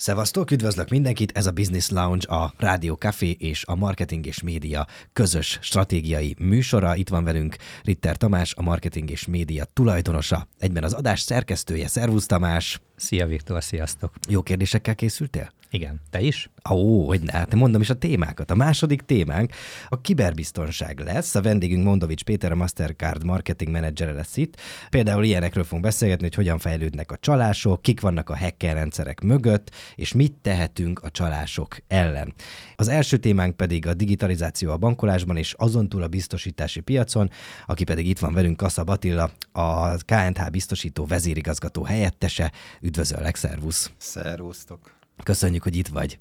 [0.00, 4.86] Szevasztok, üdvözlök mindenkit, ez a Business Lounge, a Rádió Café és a Marketing és Média
[5.12, 6.96] közös stratégiai műsora.
[6.96, 11.88] Itt van velünk Ritter Tamás, a Marketing és Média tulajdonosa, egyben az adás szerkesztője.
[11.88, 12.80] Szervusz Tamás!
[12.96, 14.12] Szia Viktor, sziasztok!
[14.28, 15.52] Jó kérdésekkel készültél?
[15.70, 16.50] Igen, te is?
[16.70, 18.50] Ó, hogy ne, hát mondom is a témákat.
[18.50, 19.52] A második témánk
[19.88, 21.34] a kiberbiztonság lesz.
[21.34, 24.60] A vendégünk Mondovics Péter, a Mastercard marketing menedzsere lesz itt.
[24.90, 29.70] Például ilyenekről fogunk beszélgetni, hogy hogyan fejlődnek a csalások, kik vannak a hacker rendszerek mögött,
[29.94, 32.34] és mit tehetünk a csalások ellen.
[32.76, 37.30] Az első témánk pedig a digitalizáció a bankolásban, és azon túl a biztosítási piacon,
[37.66, 42.52] aki pedig itt van velünk, Kassa Attila, a KNH biztosító vezérigazgató helyettese.
[42.80, 43.92] Üdvözöllek, szervusz!
[43.96, 44.97] Szervusztok!
[45.22, 46.18] Köszönjük, hogy itt vagy.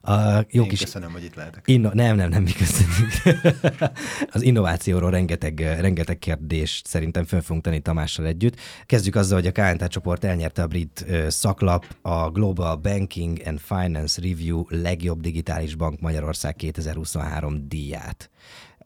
[0.00, 0.80] A jó Én kis...
[0.80, 1.62] köszönöm, hogy itt lehetek.
[1.66, 1.90] Inno...
[1.92, 3.40] Nem, nem, nem, mi köszönjük.
[4.34, 8.56] az innovációról rengeteg, rengeteg kérdést szerintem föl fogunk tenni Tamással együtt.
[8.86, 14.20] Kezdjük azzal, hogy a KNT csoport elnyerte a brit szaklap, a Global Banking and Finance
[14.20, 18.30] Review legjobb digitális bank Magyarország 2023 díját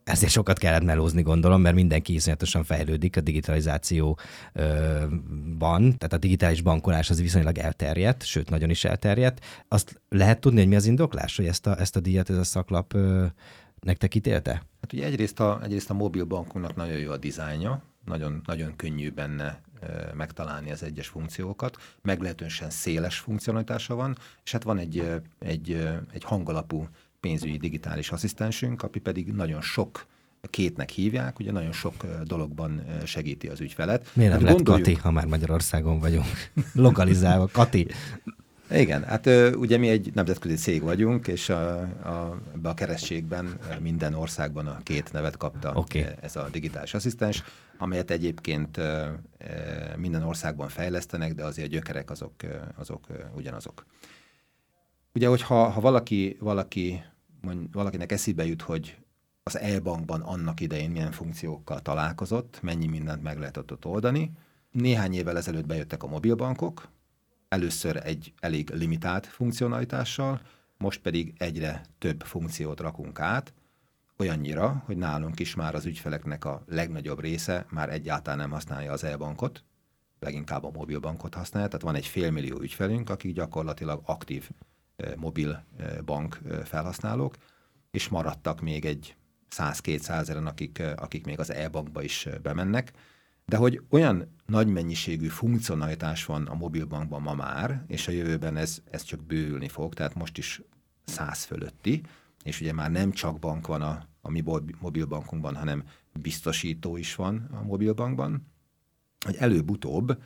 [0.09, 4.19] ezért sokat kellett melózni, gondolom, mert mindenki iszonyatosan fejlődik a digitalizációban,
[5.78, 9.45] tehát a digitális bankolás az viszonylag elterjedt, sőt, nagyon is elterjedt.
[9.69, 12.45] Azt lehet tudni, hogy mi az indoklás, hogy ezt a, ezt a díjat ez a
[12.45, 12.97] szaklap
[13.81, 14.53] nektek ítélte?
[14.81, 19.11] Hát ugye egyrészt a, egyrészt a mobil bankunknak nagyon jó a dizájnja, nagyon, nagyon könnyű
[19.11, 19.61] benne
[20.15, 26.89] megtalálni az egyes funkciókat, meglehetősen széles funkcionalitása van, és hát van egy, egy, egy hangalapú
[27.21, 30.07] pénzügyi digitális asszisztensünk, aki pedig nagyon sok
[30.51, 34.11] kétnek hívják, ugye nagyon sok dologban segíti az ügyfelet.
[34.12, 34.84] Miért nem hát lett gondoljuk...
[34.84, 36.27] Kati, ha már Magyarországon vagyunk?
[36.73, 37.87] Lokalizálva, Kati.
[38.71, 44.15] Igen, hát ugye mi egy nemzetközi cég vagyunk, és a, a, ebbe a keresztségben minden
[44.15, 46.07] országban a két nevet kapta okay.
[46.21, 47.45] ez a digitális asszisztens,
[47.78, 48.81] amelyet egyébként
[49.97, 52.33] minden országban fejlesztenek, de azért a gyökerek azok,
[52.77, 53.84] azok ugyanazok.
[55.15, 57.03] Ugye, hogyha ha valaki, valaki
[57.41, 58.97] mondj, valakinek eszébe jut, hogy
[59.43, 64.33] az e-bankban annak idején milyen funkciókkal találkozott, mennyi mindent meg lehetett ott oldani.
[64.71, 66.89] Néhány évvel ezelőtt bejöttek a mobilbankok,
[67.49, 70.41] először egy elég limitált funkcionalitással,
[70.79, 73.53] most pedig egyre több funkciót rakunk át,
[74.19, 79.05] olyannyira, hogy nálunk is már az ügyfeleknek a legnagyobb része már egyáltalán nem használja az
[79.05, 79.65] e-bankot,
[80.21, 84.51] leginkább a mobilbankot használja, tehát van egy félmillió ügyfelünk, akik gyakorlatilag aktív
[85.16, 85.64] mobil
[86.04, 87.36] bank felhasználók,
[87.91, 89.16] és maradtak még egy
[89.56, 92.92] 100-200 ezeren, akik, akik még az e-bankba is bemennek,
[93.44, 98.82] de hogy olyan nagy mennyiségű funkcionalitás van a mobilbankban ma már, és a jövőben ez,
[98.91, 100.62] ez csak bővülni fog, tehát most is
[101.04, 102.03] 100 fölötti,
[102.42, 104.44] és ugye már nem csak bank van a, a mi
[104.80, 108.47] mobilbankunkban, hanem biztosító is van a mobilbankban,
[109.25, 110.22] hogy előbb-utóbb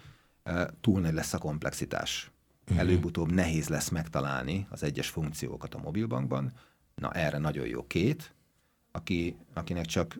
[0.81, 2.32] túl nagy lesz a komplexitás.
[2.65, 2.79] Uh-huh.
[2.79, 6.53] Előbb-utóbb nehéz lesz megtalálni az egyes funkciókat a mobilbankban.
[6.95, 8.35] Na erre nagyon jó két,
[8.93, 10.19] aki, akinek csak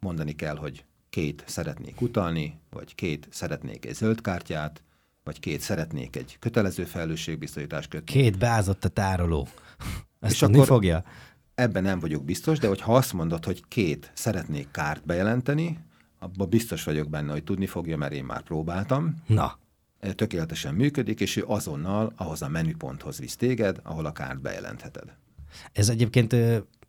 [0.00, 4.82] mondani kell, hogy két szeretnék utalni, vagy két szeretnék egy zöld kártyát,
[5.24, 8.12] vagy két szeretnék egy kötelező felelősségbiztosítást kötni.
[8.12, 9.48] Két beázott a tároló.
[10.20, 11.04] Ezt és akkor fogja?
[11.54, 15.78] Ebben nem vagyok biztos, de hogyha azt mondod, hogy két szeretnék kárt bejelenteni,
[16.18, 19.22] abban biztos vagyok benne, hogy tudni fogja, mert én már próbáltam.
[19.26, 19.58] Na
[20.12, 25.14] tökéletesen működik, és ő azonnal ahhoz a menüponthoz visz téged, ahol a kárt bejelentheted.
[25.72, 26.36] Ez egyébként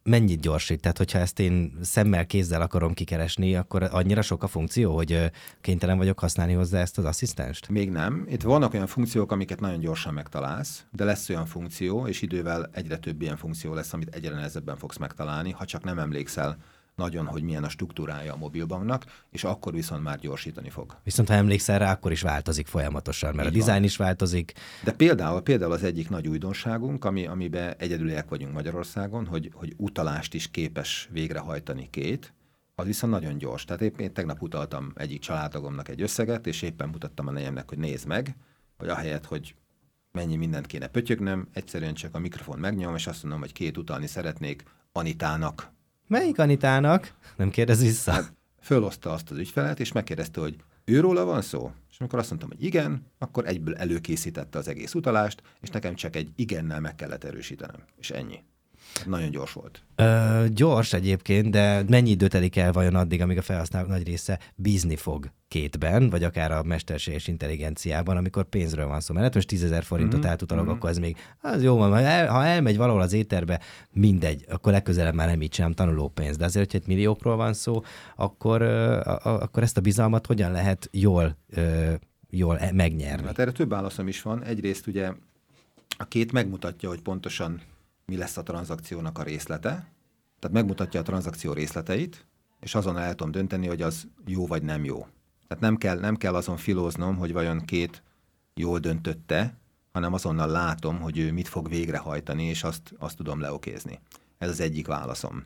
[0.03, 0.81] mennyit gyorsít?
[0.81, 5.31] Tehát, hogyha ezt én szemmel, kézzel akarom kikeresni, akkor annyira sok a funkció, hogy
[5.62, 7.70] kénytelen vagyok használni hozzá ezt az asszisztenst?
[7.70, 8.26] Még nem.
[8.30, 12.97] Itt vannak olyan funkciók, amiket nagyon gyorsan megtalálsz, de lesz olyan funkció, és idővel egyre
[12.97, 16.58] több ilyen funkció lesz, amit egyre nehezebben fogsz megtalálni, ha csak nem emlékszel
[16.96, 20.97] nagyon, hogy milyen a struktúrája a mobilbanknak, és akkor viszont már gyorsítani fog.
[21.03, 24.53] Viszont ha emlékszel rá, akkor is változik folyamatosan, mert Így a dizájn is változik.
[24.84, 30.34] De például, például az egyik nagy újdonságunk, ami, amiben egyedüliek vagyunk Magyarországon, hogy, hogy utalást
[30.34, 32.34] is képes végrehajtani két,
[32.76, 33.66] az viszont nagyon gyors.
[33.66, 37.78] Tehát épp én tegnap utaltam egyik családtagomnak egy összeget, és éppen mutattam a nejemnek, hogy
[37.78, 38.36] nézd meg,
[38.78, 39.56] hogy ahelyett, hogy
[40.12, 44.08] mennyi mindent kéne pötyögnem, egyszerűen csak a mikrofon megnyom, és azt mondom, hogy két utalni
[44.08, 45.74] szeretnék Anitának
[46.07, 47.13] Melyik Anitának?
[47.35, 48.11] Nem kérdez vissza.
[48.11, 51.72] Hát, fölozta azt az ügyfelet, és megkérdezte, hogy őróla van szó?
[51.91, 56.16] És amikor azt mondtam, hogy igen, akkor egyből előkészítette az egész utalást, és nekem csak
[56.16, 57.84] egy igennel meg kellett erősítenem.
[57.97, 58.43] És ennyi.
[59.05, 59.84] Nagyon gyors volt.
[59.96, 64.40] Ö, gyors egyébként, de mennyi idő telik el vajon addig, amíg a felhasználók nagy része
[64.55, 69.14] bízni fog kétben, vagy akár a mesterséges intelligenciában, amikor pénzről van szó.
[69.14, 70.29] Mert most 10 ezer forintot mm-hmm.
[70.29, 70.73] átutalok, mm-hmm.
[70.73, 73.59] akkor ez még, az jó van, ha, el, ha elmegy valahol az éterbe,
[73.91, 76.37] mindegy, akkor legközelebb már nem így sem tanuló pénz.
[76.37, 77.84] De azért, hogyha egy milliókról van szó,
[78.16, 81.93] akkor, uh, akkor ezt a bizalmat hogyan lehet jól, uh,
[82.29, 83.26] jól e- megnyerni?
[83.26, 84.43] Hát erre több válaszom is van.
[84.43, 85.11] Egyrészt ugye
[85.97, 87.61] a két megmutatja, hogy pontosan
[88.05, 89.69] mi lesz a tranzakciónak a részlete,
[90.40, 92.25] tehát megmutatja a tranzakció részleteit,
[92.59, 95.07] és azon el tudom dönteni, hogy az jó vagy nem jó.
[95.47, 98.03] Tehát nem kell, nem kell azon filóznom, hogy vajon két
[98.53, 99.57] jól döntötte,
[99.91, 103.99] hanem azonnal látom, hogy ő mit fog végrehajtani, és azt, azt tudom leokézni.
[104.37, 105.43] Ez az egyik válaszom.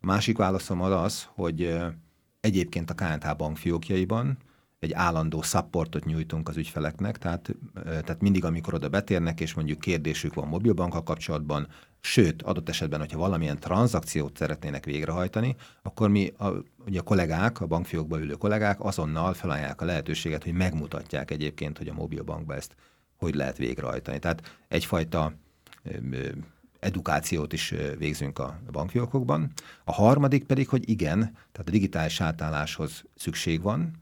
[0.00, 1.76] A másik válaszom az hogy
[2.40, 4.38] egyébként a KNH bank fiókjaiban
[4.78, 7.54] egy állandó supportot nyújtunk az ügyfeleknek, tehát,
[7.84, 11.68] tehát mindig, amikor oda betérnek, és mondjuk kérdésük van mobilbankkal kapcsolatban,
[12.04, 16.48] sőt, adott esetben, hogyha valamilyen tranzakciót szeretnének végrehajtani, akkor mi, a,
[16.86, 21.88] ugye a kollégák, a bankfiókban ülő kollégák azonnal felajánlják a lehetőséget, hogy megmutatják egyébként, hogy
[21.88, 22.74] a mobilbankban ezt
[23.22, 24.18] hogy lehet végrehajtani.
[24.18, 25.32] Tehát egyfajta
[26.80, 29.52] edukációt is végzünk a bankfiókokban.
[29.84, 33.96] A harmadik pedig, hogy igen, tehát a digitális átálláshoz szükség van,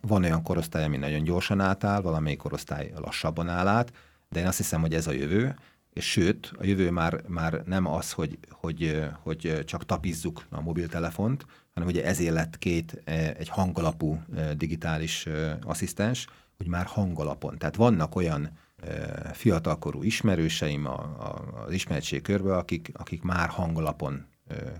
[0.00, 3.92] van olyan korosztály, ami nagyon gyorsan átáll, valamelyik korosztály lassabban áll át,
[4.28, 5.56] de én azt hiszem, hogy ez a jövő,
[5.92, 11.46] és sőt, a jövő már, már nem az, hogy, hogy, hogy csak tapizzuk a mobiltelefont,
[11.74, 13.02] hanem ugye ezért lett két
[13.38, 14.22] egy hangalapú
[14.56, 15.26] digitális
[15.62, 16.26] asszisztens,
[16.56, 17.58] hogy már hangalapon.
[17.58, 18.58] Tehát vannak olyan
[19.32, 24.26] fiatalkorú ismerőseim a, a, az ismeretség körbe, akik, akik már hangalapon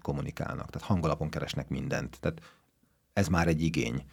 [0.02, 2.20] kommunikálnak, tehát hangalapon keresnek mindent.
[2.20, 2.40] Tehát
[3.12, 4.04] ez már egy igény.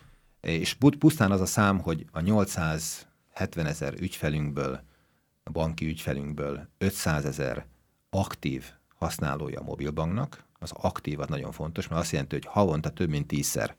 [0.42, 4.82] És pusztán az a szám, hogy a 870 ezer ügyfelünkből,
[5.48, 7.66] a banki ügyfelünkből 500 ezer
[8.10, 8.66] aktív
[8.96, 13.28] használója a mobilbanknak, az aktív az nagyon fontos, mert azt jelenti, hogy havonta több mint
[13.28, 13.76] tízszer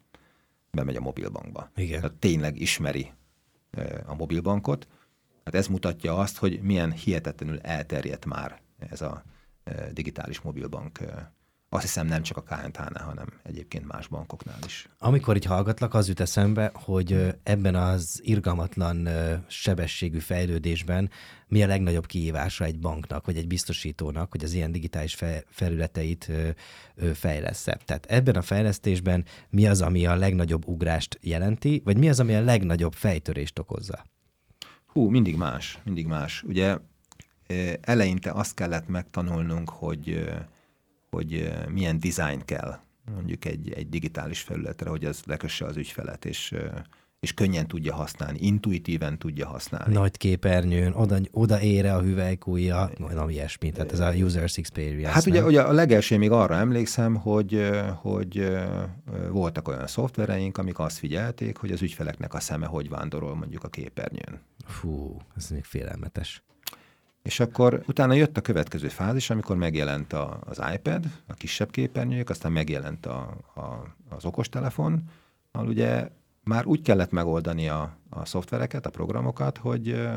[0.70, 1.70] bemegy a mobilbankba.
[1.74, 2.00] Igen.
[2.00, 3.12] Tehát tényleg ismeri
[4.06, 4.88] a mobilbankot.
[5.44, 9.24] Hát ez mutatja azt, hogy milyen hihetetlenül elterjedt már ez a
[9.92, 10.98] digitális mobilbank
[11.70, 14.88] azt hiszem nem csak a KNH-nál, hanem egyébként más bankoknál is.
[14.98, 19.08] Amikor így hallgatlak, az jut eszembe, hogy ebben az irgalmatlan
[19.46, 21.10] sebességű fejlődésben
[21.48, 25.16] mi a legnagyobb kihívása egy banknak, vagy egy biztosítónak, hogy az ilyen digitális
[25.48, 26.30] felületeit
[27.14, 32.20] fejlesz Tehát ebben a fejlesztésben mi az, ami a legnagyobb ugrást jelenti, vagy mi az,
[32.20, 34.06] ami a legnagyobb fejtörést okozza?
[34.86, 36.42] Hú, mindig más, mindig más.
[36.42, 36.76] Ugye
[37.80, 40.28] eleinte azt kellett megtanulnunk, hogy
[41.10, 42.78] hogy milyen design kell
[43.14, 46.54] mondjuk egy, egy digitális felületre, hogy az lekösse az ügyfelet, és,
[47.20, 49.94] és könnyen tudja használni, intuitíven tudja használni.
[49.94, 55.12] Nagy képernyőn, oda, oda ére a hüvelykúja, valami ilyesmi, tehát ez a user experience.
[55.12, 58.58] Hát ugye, ugye a legelső még arra emlékszem, hogy, hogy
[59.30, 63.68] voltak olyan szoftvereink, amik azt figyelték, hogy az ügyfeleknek a szeme hogy vándorol mondjuk a
[63.68, 64.40] képernyőn.
[64.66, 66.42] Fú, ez még félelmetes.
[67.28, 72.30] És akkor utána jött a következő fázis, amikor megjelent a, az iPad, a kisebb képernyők,
[72.30, 75.02] aztán megjelent a, a, az okostelefon,
[75.50, 76.08] ahol ugye
[76.44, 80.08] már úgy kellett megoldani a, a szoftvereket, a programokat, hogy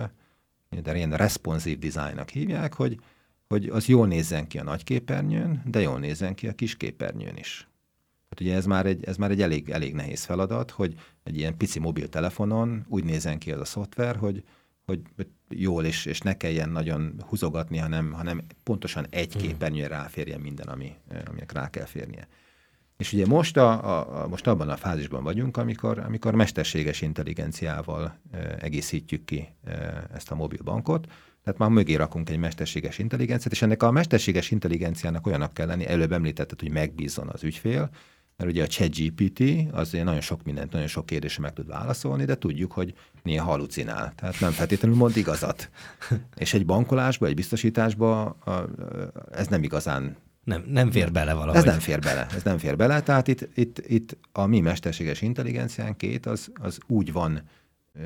[0.84, 3.00] de ilyen responsív designnak hívják, hogy,
[3.48, 7.38] hogy az jól nézzen ki a nagy képernyőn, de jól nézzen ki a kis képernyőn
[7.38, 7.68] is.
[8.30, 11.58] Hát ugye ez már egy, ez már egy elég, elég nehéz feladat, hogy egy ilyen
[11.58, 14.44] pici mobiltelefonon úgy nézzen ki az a szoftver, hogy,
[14.92, 19.42] hogy jól, és, és ne kelljen nagyon húzogatni, hanem, hanem pontosan egy hmm.
[19.42, 20.96] képernyőre ráférjen minden, ami,
[21.26, 22.28] aminek rá kell férnie.
[22.98, 28.58] És ugye most, a, a, most abban a fázisban vagyunk, amikor, amikor mesterséges intelligenciával e,
[28.60, 31.08] egészítjük ki e, ezt a mobilbankot,
[31.44, 35.88] tehát már mögé rakunk egy mesterséges intelligenciát, és ennek a mesterséges intelligenciának olyanak kell lenni,
[35.88, 37.90] előbb említetted, hogy megbízzon az ügyfél,
[38.42, 42.38] mert ugye a ChatGPT az nagyon sok mindent, nagyon sok kérdésre meg tud válaszolni, de
[42.38, 42.94] tudjuk, hogy
[43.24, 44.14] néha halucinál.
[44.16, 45.70] Tehát nem feltétlenül mond igazat.
[46.36, 48.38] És egy bankolásba, egy biztosításba
[49.32, 51.56] ez nem igazán nem, nem fér bele valahogy.
[51.56, 53.02] Ez nem fér bele, ez nem fér bele.
[53.02, 57.42] Tehát itt, itt, itt a mi mesterséges intelligencián két az, az úgy van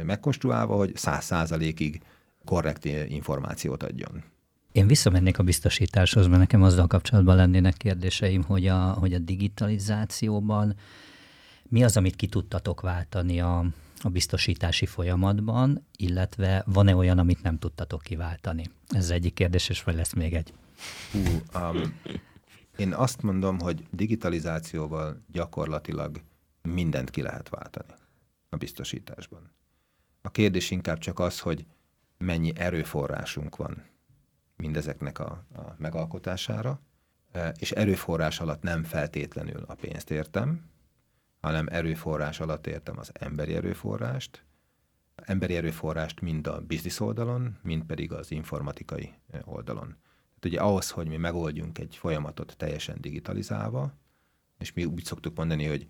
[0.04, 2.02] megkonstruálva, hogy száz százalékig
[2.46, 4.24] korrekt információt adjon.
[4.76, 10.76] Én visszamennék a biztosításhoz, mert nekem azzal kapcsolatban lennének kérdéseim, hogy a, hogy a digitalizációban
[11.64, 13.66] mi az, amit ki tudtatok váltani a,
[14.02, 18.64] a biztosítási folyamatban, illetve van-e olyan, amit nem tudtatok kiváltani?
[18.88, 20.54] Ez egyik kérdés, és vagy lesz még egy.
[21.12, 21.20] Hú,
[21.60, 22.00] um,
[22.78, 26.22] én azt mondom, hogy digitalizációval gyakorlatilag
[26.62, 27.94] mindent ki lehet váltani.
[28.50, 29.52] a biztosításban.
[30.22, 31.66] A kérdés inkább csak az, hogy
[32.18, 33.94] mennyi erőforrásunk van
[34.66, 36.82] mindezeknek a, a megalkotására,
[37.32, 40.70] e, és erőforrás alatt nem feltétlenül a pénzt értem,
[41.42, 44.46] hanem erőforrás alatt értem az emberi erőforrást,
[45.16, 49.88] emberi erőforrást mind a biznisz oldalon, mind pedig az informatikai e, oldalon.
[49.88, 53.94] Tehát ugye ahhoz, hogy mi megoldjunk egy folyamatot teljesen digitalizálva,
[54.58, 55.88] és mi úgy szoktuk mondani, hogy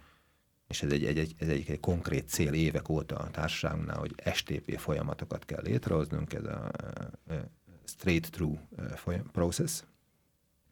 [0.67, 4.13] és ez egy, egy, egy, ez egy, egy konkrét cél évek óta a társaságunknál, hogy
[4.33, 6.71] STP folyamatokat kell létrehoznunk, ez a, a
[7.85, 8.59] straight through
[9.31, 9.81] process,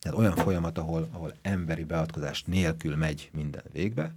[0.03, 4.15] tehát olyan folyamat, ahol, ahol emberi beavatkozás nélkül megy minden végbe.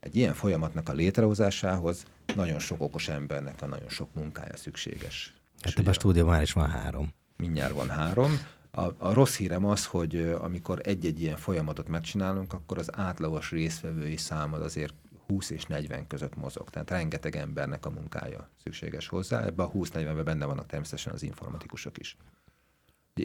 [0.00, 5.34] Egy ilyen folyamatnak a létrehozásához nagyon sok okos embernek a nagyon sok munkája szükséges.
[5.60, 7.12] Hát ebben a stúdióban is van három.
[7.36, 8.38] Mindjárt van három.
[8.70, 14.16] A, a rossz hírem az, hogy amikor egy-egy ilyen folyamatot megcsinálunk, akkor az átlagos részvevői
[14.16, 14.94] szám az azért
[15.26, 16.70] 20 és 40 között mozog.
[16.70, 19.44] Tehát rengeteg embernek a munkája szükséges hozzá.
[19.44, 22.16] Ebben a 20-40-ben benne vannak természetesen az informatikusok is.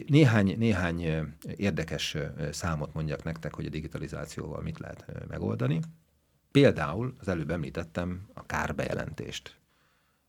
[0.06, 1.26] Néhány, néhány
[1.56, 2.16] érdekes
[2.50, 5.80] számot mondjak nektek, hogy a digitalizációval mit lehet megoldani.
[6.50, 9.58] Például az előbb említettem a kárbejelentést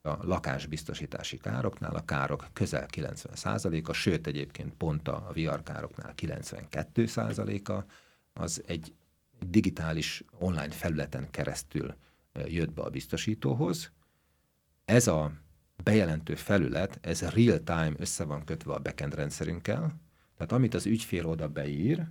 [0.02, 7.84] a lakásbiztosítási károknál a károk közel 90%-a, sőt egyébként pont a VR károknál 92%-a,
[8.34, 8.94] az egy
[9.48, 11.96] digitális online felületen keresztül
[12.46, 13.92] jött be a biztosítóhoz.
[14.86, 15.32] Ez a
[15.84, 20.00] bejelentő felület, ez real-time össze van kötve a backend rendszerünkkel,
[20.38, 22.08] tehát amit az ügyfél oda beír,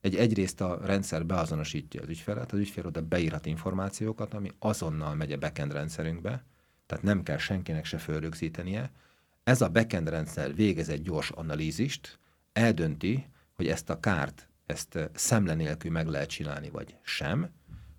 [0.00, 5.32] egy, egyrészt a rendszer beazonosítja az ügyfelet, az ügyfél oda beírhat információkat, ami azonnal megy
[5.32, 6.44] a backend rendszerünkbe,
[6.86, 8.90] tehát nem kell senkinek se fölrögzítenie.
[9.44, 12.18] Ez a backend rendszer végez egy gyors analízist,
[12.52, 17.50] eldönti, hogy ezt a kárt, ezt szemle nélkül meg lehet csinálni, vagy sem.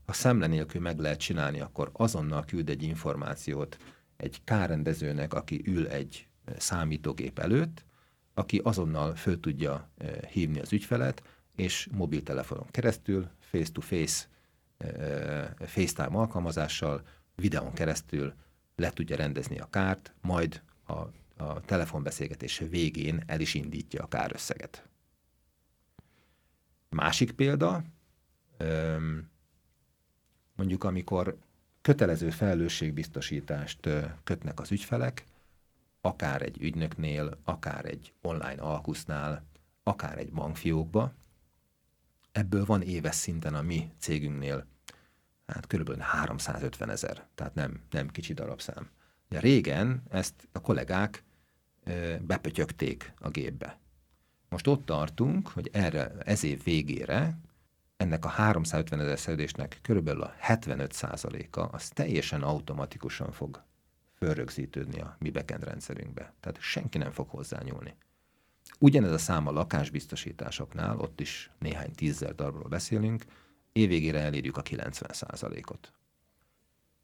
[0.05, 3.77] Ha szemle nélkül meg lehet csinálni, akkor azonnal küld egy információt
[4.17, 7.86] egy kárrendezőnek, aki ül egy számítógép előtt,
[8.34, 9.89] aki azonnal föl tudja
[10.29, 11.24] hívni az ügyfelet,
[11.55, 14.25] és mobiltelefonon keresztül, face-to-face,
[15.60, 18.34] FaceTime alkalmazással, videón keresztül
[18.75, 20.93] le tudja rendezni a kárt, majd a,
[21.43, 24.89] a telefonbeszélgetés végén el is indítja a kárösszeget.
[26.96, 27.84] Másik példa,
[30.56, 31.38] mondjuk amikor
[31.82, 33.90] kötelező felelősségbiztosítást
[34.24, 35.25] kötnek az ügyfelek,
[36.02, 39.44] akár egy ügynöknél, akár egy online alkusznál,
[39.84, 41.14] akár egy bankfiókba,
[42.32, 44.66] ebből van éves szinten a mi cégünknél
[45.46, 48.90] hát körülbelül 350 ezer, tehát nem, nem kicsi darabszám.
[49.30, 51.24] De régen ezt a kollégák
[52.22, 53.80] bepötyögték a gépbe.
[54.50, 57.38] Most ott tartunk, hogy erre, ez év végére
[57.98, 60.94] ennek a 350 ezer szerződésnek körülbelül a 75
[61.52, 63.64] a az teljesen automatikusan fog
[64.18, 66.34] fölrögzítődni a mi backend rendszerünkbe.
[66.40, 67.96] Tehát senki nem fog hozzányúlni.
[68.80, 73.25] Ugyanez a szám a lakásbiztosításoknál, ott is néhány tízzer darabról beszélünk,
[73.72, 75.92] évvégére elérjük a 90%-ot.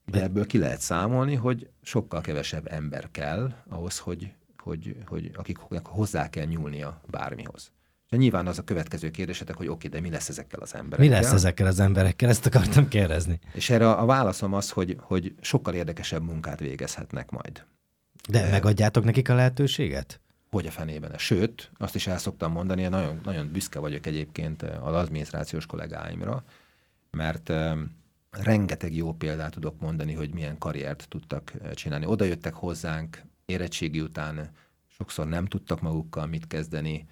[0.06, 5.86] De ebből ki lehet számolni, hogy sokkal kevesebb ember kell ahhoz, hogy, hogy, hogy akiknek
[5.86, 7.72] hozzá kell nyúlnia bármihoz.
[8.10, 11.18] De nyilván az a következő kérdésetek, hogy oké, de mi lesz ezekkel az emberekkel?
[11.18, 12.30] Mi lesz ezekkel az emberekkel?
[12.30, 13.40] Ezt akartam kérdezni.
[13.54, 17.64] És erre a válaszom az, hogy, hogy sokkal érdekesebb munkát végezhetnek majd.
[18.30, 20.20] De e, megadjátok nekik a lehetőséget?
[20.50, 21.18] Hogy a fenében.
[21.18, 26.44] Sőt, azt is el szoktam mondani, nagyon, nagyon büszke vagyok egyébként az adminisztrációs kollégáimra,
[27.12, 27.52] mert
[28.30, 32.06] rengeteg jó példát tudok mondani, hogy milyen karriert tudtak csinálni.
[32.06, 33.22] Oda jöttek hozzánk
[33.52, 34.50] érettségi után,
[34.88, 37.08] sokszor nem tudtak magukkal mit kezdeni,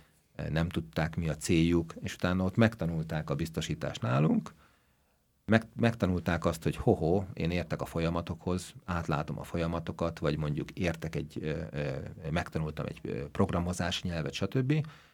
[0.50, 4.54] nem tudták mi a céljuk, és utána ott megtanulták a biztosítást nálunk,
[5.46, 11.16] meg, megtanulták azt, hogy hoho, én értek a folyamatokhoz, átlátom a folyamatokat, vagy mondjuk értek
[11.16, 11.58] egy,
[12.32, 14.72] megtanultam egy programozási nyelvet, stb.,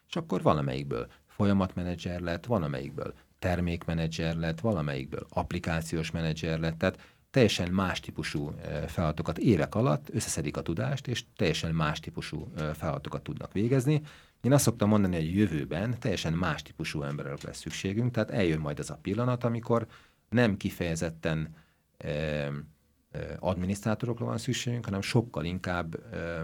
[0.08, 7.72] és akkor valamelyikből folyamatmenedzser lett, van amelyikből termékmenedzser lett, valamelyikből applikációs menedzser lett, tehát teljesen
[7.72, 8.56] más típusú
[8.88, 14.02] feladatokat évek alatt összeszedik a tudást, és teljesen más típusú feladatokat tudnak végezni.
[14.42, 18.80] Én azt szoktam mondani, hogy jövőben teljesen más típusú emberek lesz szükségünk, tehát eljön majd
[18.80, 19.88] az a pillanat, amikor
[20.30, 21.56] nem kifejezetten
[23.40, 26.42] adminisztrátorokra van szükségünk, hanem sokkal inkább eh,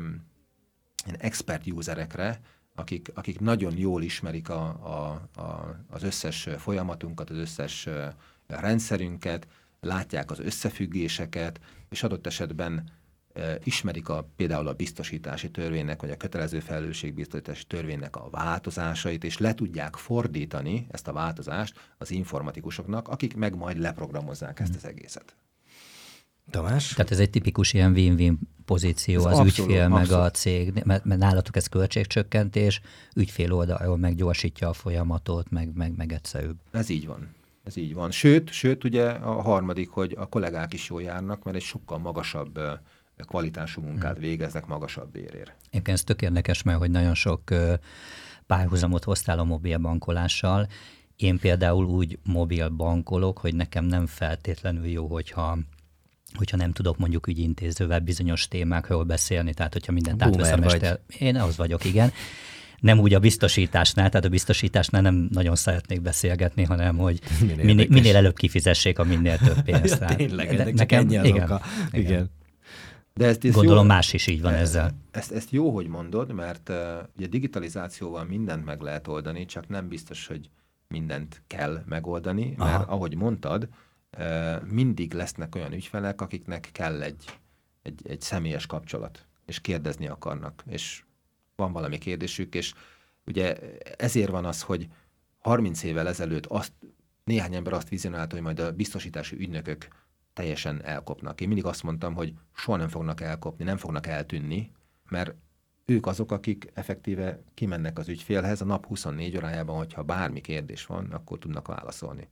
[1.18, 2.40] expert userekre,
[2.76, 7.90] akik, akik nagyon jól ismerik a, a, a, az összes folyamatunkat, az összes
[8.48, 9.48] rendszerünket,
[9.82, 11.60] látják az összefüggéseket,
[11.90, 12.90] és adott esetben
[13.64, 19.54] ismerik a, például a biztosítási törvénynek, vagy a kötelező felelősségbiztosítási törvénynek a változásait, és le
[19.54, 25.36] tudják fordítani ezt a változást az informatikusoknak, akik meg majd leprogramozzák ezt az egészet.
[26.50, 26.88] Tamás?
[26.88, 30.10] Tehát ez egy tipikus ilyen win-win pozíció ez az abszolút, ügyfél abszolút.
[30.10, 32.82] meg a cég, mert, mert nálatok ez költségcsökkentés,
[33.16, 36.58] ügyfél oldalról meggyorsítja a folyamatot, meg, meg, meg egyszerűbb.
[36.72, 37.30] Ez így van.
[37.64, 38.12] Ez így van.
[38.12, 42.60] Sőt, sőt, ugye a harmadik, hogy a kollégák is jól járnak, mert egy sokkal magasabb
[43.28, 44.22] kvalitású munkát hmm.
[44.22, 45.56] végeznek magasabb bérért.
[45.70, 47.42] Egyébként ez tök érdekes, mert hogy nagyon sok
[48.48, 50.68] párhuzamot hoztál a mobil bankolással.
[51.16, 55.58] Én például úgy mobil bankolok, hogy nekem nem feltétlenül jó, hogyha
[56.34, 61.02] hogyha nem tudok mondjuk ügyintézővel bizonyos témákról beszélni, tehát hogyha mindent átveszem este.
[61.20, 62.12] Én az vagyok, igen.
[62.82, 67.20] Nem úgy a biztosításnál, tehát a biztosításnál nem nagyon szeretnék beszélgetni, hanem hogy
[67.64, 70.00] minél, minél, előbb kifizessék a minél több pénzt.
[70.00, 71.62] ja, tényleg, de, nekem, ennyi az igen, oka.
[71.92, 72.06] Igen.
[72.06, 72.30] igen.
[73.14, 74.92] De ezt, ezt Gondolom jó, más is így van ezzel.
[75.12, 76.76] Ezt, ezt jó, hogy mondod, mert uh,
[77.18, 80.50] ugye digitalizációval mindent meg lehet oldani, csak nem biztos, hogy
[80.88, 82.72] mindent kell megoldani, Aha.
[82.72, 83.68] mert ahogy mondtad,
[84.18, 87.26] uh, mindig lesznek olyan ügyfelek, akiknek kell egy,
[87.82, 91.04] egy, egy személyes kapcsolat, és kérdezni akarnak, és
[91.62, 92.74] van valami kérdésük, és
[93.26, 93.56] ugye
[93.98, 94.88] ezért van az, hogy
[95.40, 96.72] 30 évvel ezelőtt azt,
[97.24, 99.88] néhány ember azt vizionálta, hogy majd a biztosítási ügynökök
[100.34, 101.42] teljesen elkopnak.
[101.42, 104.72] Én mindig azt mondtam, hogy soha nem fognak elkopni, nem fognak eltűnni,
[105.10, 105.34] mert
[105.86, 111.06] ők azok, akik effektíve kimennek az ügyfélhez a nap 24 órájában, hogyha bármi kérdés van,
[111.12, 112.28] akkor tudnak válaszolni.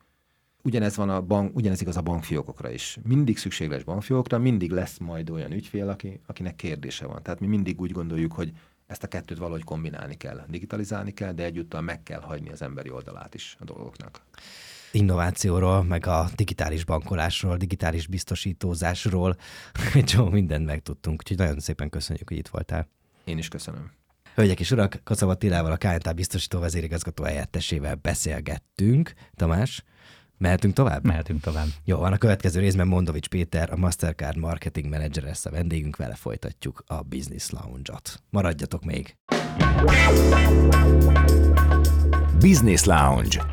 [0.63, 2.99] Ugyanez, van a bank, ugyanez igaz a bankfiókokra is.
[3.03, 7.23] Mindig szükség lesz bankfiókra, mindig lesz majd olyan ügyfél, aki, akinek kérdése van.
[7.23, 8.51] Tehát mi mindig úgy gondoljuk, hogy
[8.89, 12.89] ezt a kettőt valahogy kombinálni kell, digitalizálni kell, de egyúttal meg kell hagyni az emberi
[12.89, 14.21] oldalát is a dolgoknak
[14.91, 19.35] innovációról, meg a digitális bankolásról, digitális biztosítózásról,
[19.93, 22.87] egy csomó mindent megtudtunk, úgyhogy nagyon szépen köszönjük, hogy itt voltál.
[23.23, 23.91] Én is köszönöm.
[24.35, 29.13] Hölgyek és urak, Kacava Tilával, a KNT biztosító vezérigazgató helyettesével beszélgettünk.
[29.35, 29.83] Tamás,
[30.39, 31.05] mehetünk tovább?
[31.05, 31.67] Mehetünk tovább.
[31.83, 36.15] Jó, van a következő részben Mondovics Péter, a Mastercard Marketing Manager lesz a vendégünk, vele
[36.15, 38.23] folytatjuk a Business Lounge-ot.
[38.29, 39.15] Maradjatok még!
[42.39, 43.45] Business Lounge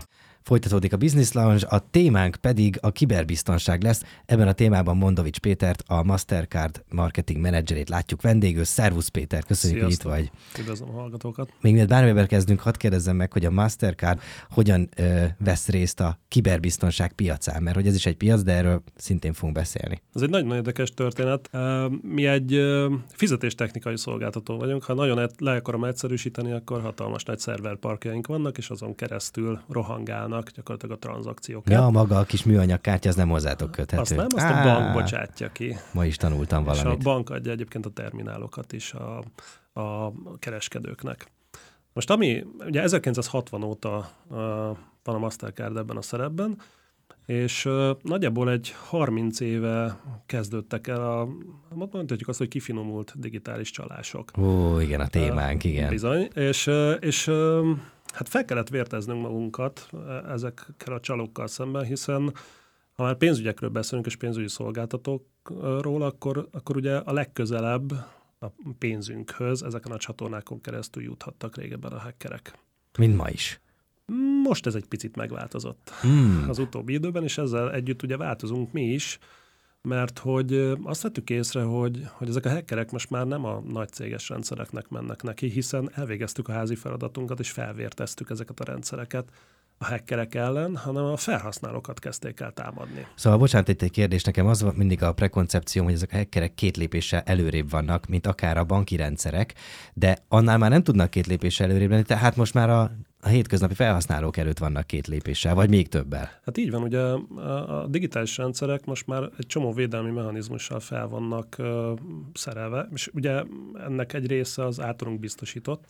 [0.46, 4.02] Folytatódik a Business Lounge, a témánk pedig a kiberbiztonság lesz.
[4.26, 8.64] Ebben a témában Mondovics Pétert, a Mastercard marketing menedzserét látjuk vendégül.
[8.64, 10.12] Szervusz Péter, köszönjük, Sziasztok.
[10.12, 10.60] hogy itt vagy.
[10.60, 11.52] Üdvözlöm a hallgatókat.
[11.60, 16.18] Még mielőtt bármivel kezdünk, hadd kérdezzem meg, hogy a Mastercard hogyan ö, vesz részt a
[16.28, 20.02] kiberbiztonság piacán, mert hogy ez is egy piac, de erről szintén fogunk beszélni.
[20.14, 21.50] Ez egy nagyon érdekes történet.
[22.02, 22.60] Mi egy
[23.08, 24.82] fizetéstechnikai szolgáltató vagyunk.
[24.82, 30.50] Ha nagyon le akarom egyszerűsíteni, akkor hatalmas nagy szerverparkjaink vannak, és azon keresztül rohangálnak vannak
[30.50, 31.70] gyakorlatilag a tranzakciók.
[31.70, 34.00] Ja, maga a kis műanyag kártya, az nem hozzátok köthető.
[34.00, 35.76] Azt nem, azt Á, a bank bocsátja ki.
[35.92, 36.98] Ma is tanultam valamit.
[36.98, 39.22] És a bank adja egyébként a terminálokat is a,
[39.80, 41.26] a kereskedőknek.
[41.92, 44.36] Most ami, ugye 1960 óta uh,
[45.02, 46.58] van a Mastercard ebben a szerepben,
[47.26, 51.28] és uh, nagyjából egy 30 éve kezdődtek el a,
[51.74, 54.30] mondhatjuk azt, hogy kifinomult digitális csalások.
[54.38, 55.88] Ó, igen, a témánk, uh, igen.
[55.88, 56.70] Bizony, és,
[57.00, 57.30] és
[58.16, 59.98] hát fel kellett vérteznünk magunkat e,
[60.32, 62.32] ezekkel a csalókkal szemben, hiszen
[62.92, 67.92] ha már pénzügyekről beszélünk és pénzügyi szolgáltatókról, akkor, akkor ugye a legközelebb
[68.38, 68.46] a
[68.78, 72.58] pénzünkhöz ezeken a csatornákon keresztül juthattak régebben a hackerek.
[72.98, 73.60] Mint ma is.
[74.42, 76.44] Most ez egy picit megváltozott hmm.
[76.48, 79.18] az utóbbi időben, és ezzel együtt ugye változunk mi is,
[79.86, 83.88] mert hogy azt vettük észre, hogy, hogy ezek a hackerek most már nem a nagy
[83.88, 89.30] céges rendszereknek mennek neki, hiszen elvégeztük a házi feladatunkat, és felvérteztük ezeket a rendszereket
[89.78, 93.06] a hackerek ellen, hanem a felhasználókat kezdték el támadni.
[93.14, 96.76] Szóval bocsánat, itt egy kérdés, nekem az mindig a prekoncepció, hogy ezek a hackerek két
[96.76, 99.54] lépéssel előrébb vannak, mint akár a banki rendszerek,
[99.94, 102.90] de annál már nem tudnak két lépéssel előrébb lenni, tehát most már a
[103.26, 106.30] a hétköznapi felhasználók előtt vannak két lépéssel, vagy még többel?
[106.44, 111.56] Hát így van, ugye a digitális rendszerek most már egy csomó védelmi mechanizmussal fel vannak
[111.58, 111.98] uh,
[112.32, 113.42] szerelve, és ugye
[113.86, 115.84] ennek egy része az általunk biztosított,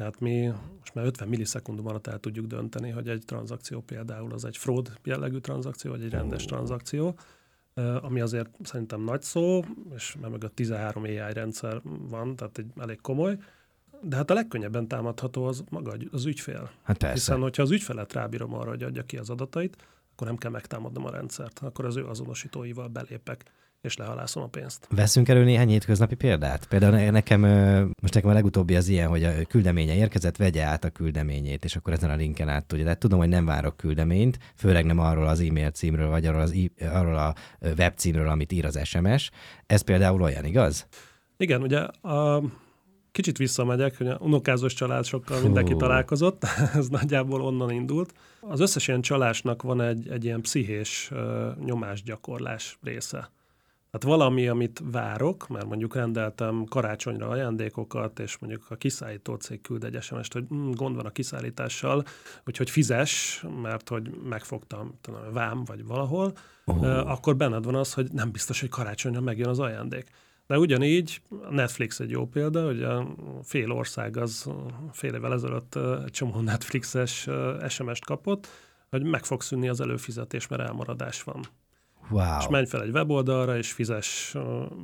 [0.00, 4.44] tehát mi most már 50 millisekundum alatt el tudjuk dönteni, hogy egy tranzakció például az
[4.44, 7.18] egy fraud jellegű tranzakció, vagy egy rendes tranzakció,
[8.02, 13.00] ami azért szerintem nagy szó, és mert a 13 AI rendszer van, tehát egy elég
[13.00, 13.38] komoly,
[14.02, 16.70] de hát a legkönnyebben támadható az maga az ügyfél.
[16.82, 17.14] Hát persze.
[17.14, 19.76] Hiszen, hogyha az ügyfelet rábírom arra, hogy adja ki az adatait,
[20.12, 23.44] akkor nem kell megtámadnom a rendszert, akkor az ő azonosítóival belépek
[23.80, 24.86] és lehalászom a pénzt.
[24.90, 26.66] Veszünk elő néhány hétköznapi példát?
[26.66, 27.40] Például nekem,
[28.02, 31.76] most nekem a legutóbbi az ilyen, hogy a küldeménye érkezett, vegye át a küldeményét, és
[31.76, 32.84] akkor ezen a linken át tudja.
[32.84, 36.54] De tudom, hogy nem várok küldeményt, főleg nem arról az e-mail címről, vagy arról, az
[36.78, 37.34] e- arról a
[37.78, 39.30] web címről, amit ír az SMS.
[39.66, 40.86] Ez például olyan, igaz?
[41.36, 42.42] Igen, ugye a
[43.12, 48.14] kicsit visszamegyek, hogy a unokázós csalásokkal mindenki találkozott, ez nagyjából onnan indult.
[48.40, 51.18] Az összes ilyen csalásnak van egy, egy ilyen pszichés uh,
[51.64, 53.30] nyomásgyakorlás része.
[53.92, 59.84] Hát valami, amit várok, mert mondjuk rendeltem karácsonyra ajándékokat, és mondjuk a kiszállító cég küld
[59.84, 62.04] egy sms hogy hm, gond van a kiszállítással,
[62.46, 66.32] úgyhogy fizes, mert hogy megfogtam tudom, vám vagy valahol,
[66.64, 67.10] oh.
[67.10, 70.10] akkor benned van az, hogy nem biztos, hogy karácsonyra megjön az ajándék.
[70.46, 74.50] De ugyanígy Netflix egy jó példa, hogy a fél ország az
[74.92, 75.74] fél évvel ezelőtt
[76.04, 77.28] egy csomó Netflixes
[77.68, 78.48] SMS-t kapott,
[78.90, 81.44] hogy meg fog szűnni az előfizetés, mert elmaradás van.
[82.10, 82.38] Wow.
[82.38, 84.34] És menj fel egy weboldalra, és fizes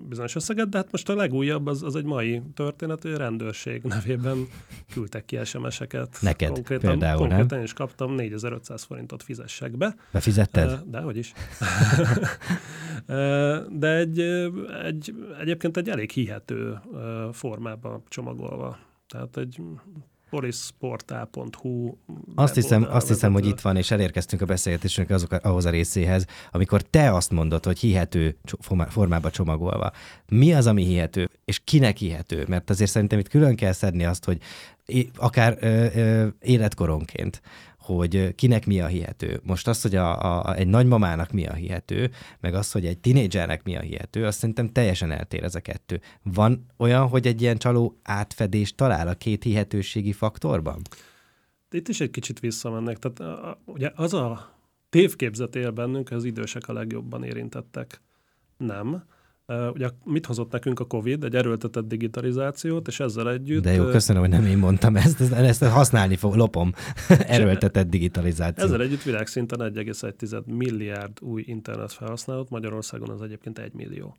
[0.09, 3.83] bizonyos összeget, de hát most a legújabb az, az egy mai történet, hogy a rendőrség
[3.83, 4.47] nevében
[4.93, 6.19] küldtek ki SMS-eket.
[6.21, 7.63] Neked konkrétan, például, Konkrétan nem?
[7.63, 9.97] is kaptam 4500 forintot fizessek be.
[10.13, 10.83] Befizetted?
[10.87, 11.33] De hogy is.
[13.83, 14.21] de egy,
[14.85, 16.81] egy, egyébként egy elég hihető
[17.33, 18.79] formában csomagolva.
[19.09, 19.61] Tehát egy
[20.37, 21.97] polisportál.hu
[22.35, 26.27] Azt hiszem, azt hiszem, hogy itt van, és elérkeztünk a beszélgetésünk azok, ahhoz a részéhez,
[26.51, 28.37] amikor te azt mondod, hogy hihető
[28.89, 29.91] formába csomagolva.
[30.29, 32.45] Mi az, ami hihető, és kinek hihető?
[32.49, 34.39] Mert azért szerintem itt külön kell szedni azt, hogy
[35.17, 37.43] akár ö, ö, életkoronként,
[37.87, 39.41] hogy kinek mi a hihető.
[39.43, 43.63] Most az, hogy a, a, egy nagymamának mi a hihető, meg az, hogy egy tinédzsernek
[43.63, 46.01] mi a hihető, azt szerintem teljesen eltér ez a kettő.
[46.23, 50.83] Van olyan, hogy egy ilyen csaló átfedést talál a két hihetőségi faktorban?
[51.71, 52.99] Itt is egy kicsit visszamennek.
[52.99, 54.55] Tehát a, ugye az a
[54.89, 58.01] tévképzet él bennünk, az idősek a legjobban érintettek.
[58.57, 59.05] Nem
[59.47, 61.25] ugye mit hozott nekünk a Covid?
[61.25, 63.63] Egy erőltetett digitalizációt, és ezzel együtt...
[63.63, 66.73] De jó, köszönöm, hogy nem én mondtam ezt, ezt, használni fog, lopom.
[67.09, 68.65] erőltetett digitalizáció.
[68.65, 74.17] Ezzel együtt világszinten 1,1 milliárd új internet felhasználót, Magyarországon az egyébként 1 millió.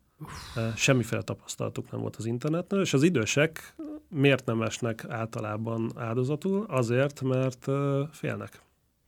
[0.76, 3.76] Semmiféle tapasztalatuk nem volt az internetnél, és az idősek
[4.10, 6.66] miért nem esnek általában áldozatul?
[6.68, 7.66] Azért, mert
[8.12, 8.66] félnek.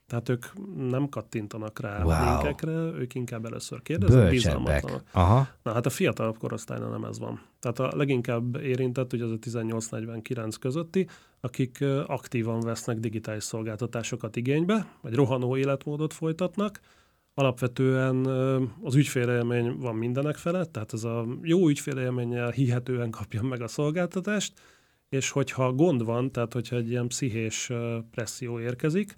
[0.09, 0.45] Tehát ők
[0.89, 2.11] nem kattintanak rá wow.
[2.11, 5.03] a linkekre, ők inkább először kérdeznek, bizalmatlanak.
[5.11, 5.47] Aha.
[5.63, 7.41] Na hát a fiatalabb korosztálynál nem ez van.
[7.59, 11.07] Tehát a leginkább érintett, ugye az a 18-49 közötti,
[11.39, 16.79] akik aktívan vesznek digitális szolgáltatásokat igénybe, vagy rohanó életmódot folytatnak,
[17.33, 18.25] Alapvetően
[18.83, 24.53] az ügyfélélmény van mindenek felett, tehát ez a jó ügyfélélménnyel hihetően kapja meg a szolgáltatást,
[25.09, 27.71] és hogyha gond van, tehát hogyha egy ilyen pszichés
[28.11, 29.15] presszió érkezik,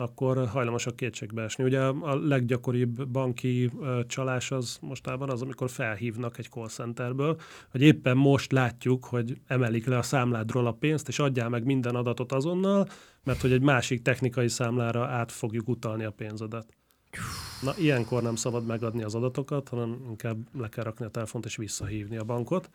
[0.00, 1.64] akkor hajlamosak kétségbe esni.
[1.64, 3.70] Ugye a leggyakoribb banki
[4.06, 9.86] csalás az mostában az, amikor felhívnak egy call centerből, hogy éppen most látjuk, hogy emelik
[9.86, 12.88] le a számládról a pénzt, és adjál meg minden adatot azonnal,
[13.24, 16.66] mert hogy egy másik technikai számlára át fogjuk utalni a pénzedet.
[17.62, 21.56] Na, ilyenkor nem szabad megadni az adatokat, hanem inkább le kell rakni a telefont és
[21.56, 22.70] visszahívni a bankot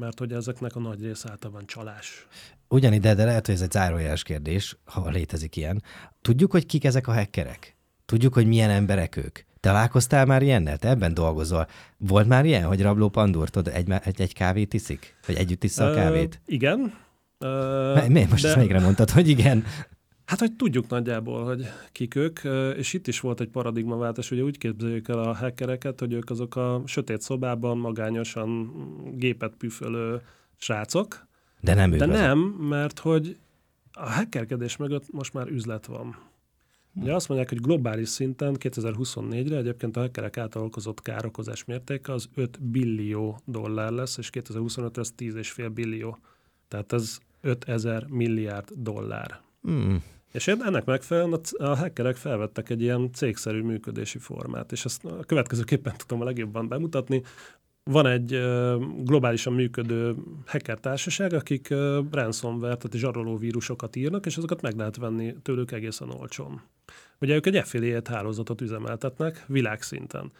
[0.00, 2.26] mert hogy ezeknek a nagy része általában csalás.
[2.72, 5.82] Ugyanide, de lehet, hogy ez egy zárójeles kérdés, ha létezik ilyen.
[6.22, 7.76] Tudjuk, hogy kik ezek a hackerek?
[8.06, 9.38] Tudjuk, hogy milyen emberek ők?
[9.60, 10.78] Találkoztál már ilyennel?
[10.78, 11.66] Te ebben dolgozol.
[11.96, 15.14] Volt már ilyen, hogy rabló pandúrt egy, egy, egy kávét iszik?
[15.26, 16.40] Vagy együtt iszza a kávét?
[16.46, 16.94] Uh, igen.
[17.40, 18.48] Uh, Miért most de...
[18.48, 19.64] ezt mégre mondtad, hogy igen?
[20.24, 22.40] Hát, hogy tudjuk nagyjából, hogy kik ők,
[22.76, 26.56] és itt is volt egy paradigmaváltás, ugye úgy képzeljük el a hackereket, hogy ők azok
[26.56, 28.72] a sötét szobában magányosan
[29.16, 30.20] gépet püfölő
[30.56, 31.28] srácok.
[31.60, 33.38] De nem ők De nem, mert hogy
[33.92, 36.16] a hackerkedés mögött most már üzlet van.
[36.94, 42.28] Ugye azt mondják, hogy globális szinten 2024-re egyébként a hackerek által okozott károkozás mértéke az
[42.34, 46.18] 5 billió dollár lesz, és 2025-re az 10,5 billió.
[46.68, 49.40] Tehát ez 5000 milliárd dollár.
[49.70, 49.96] Mm.
[50.32, 55.94] És ennek megfelelően a hackerek felvettek egy ilyen cégszerű működési formát, és ezt a következőképpen
[56.06, 57.22] tudom a legjobban bemutatni.
[57.82, 58.40] Van egy
[59.04, 60.14] globálisan működő
[60.46, 61.68] hacker társaság, akik
[62.10, 66.62] ransomware, tehát zsaroló vírusokat írnak, és azokat meg lehet venni tőlük egészen olcsón.
[67.20, 70.32] Ugye ők egy affiliate hálózatot üzemeltetnek világszinten.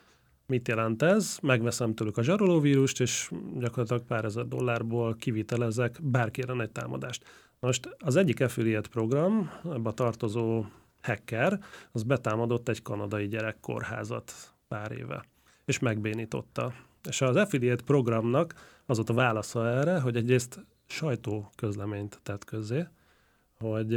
[0.46, 1.38] Mit jelent ez?
[1.42, 7.24] Megveszem tőlük a zsarolóvírust, és gyakorlatilag pár ezer dollárból kivitelezek bárkire egy támadást.
[7.60, 10.64] Most az egyik affiliate program, ebbe tartozó
[11.02, 11.58] hacker,
[11.92, 14.32] az betámadott egy kanadai gyerekkórházat
[14.68, 15.24] pár éve,
[15.64, 16.72] és megbénította.
[17.08, 18.54] És az affiliate programnak
[18.86, 22.86] az volt a válasza erre, hogy egyrészt sajtóközleményt tett közzé,
[23.58, 23.94] hogy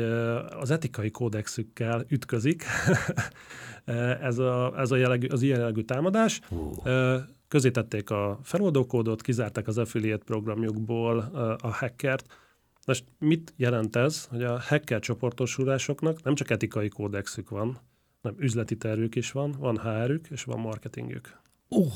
[0.60, 2.63] az etikai kódexükkel ütközik
[4.22, 6.39] ez, a, ez a jellegű, az ilyen jellegű támadás.
[6.50, 7.22] Uh.
[8.06, 11.18] A feloldókódot, kizárták az affiliate programjukból
[11.62, 12.26] a hackert,
[12.86, 17.78] most mit jelent ez, hogy a hacker csoportosulásoknak nem csak etikai kódexük van,
[18.22, 21.39] hanem üzleti tervük is van, van HR-ük és van marketingük.
[21.70, 21.94] Ó, oh,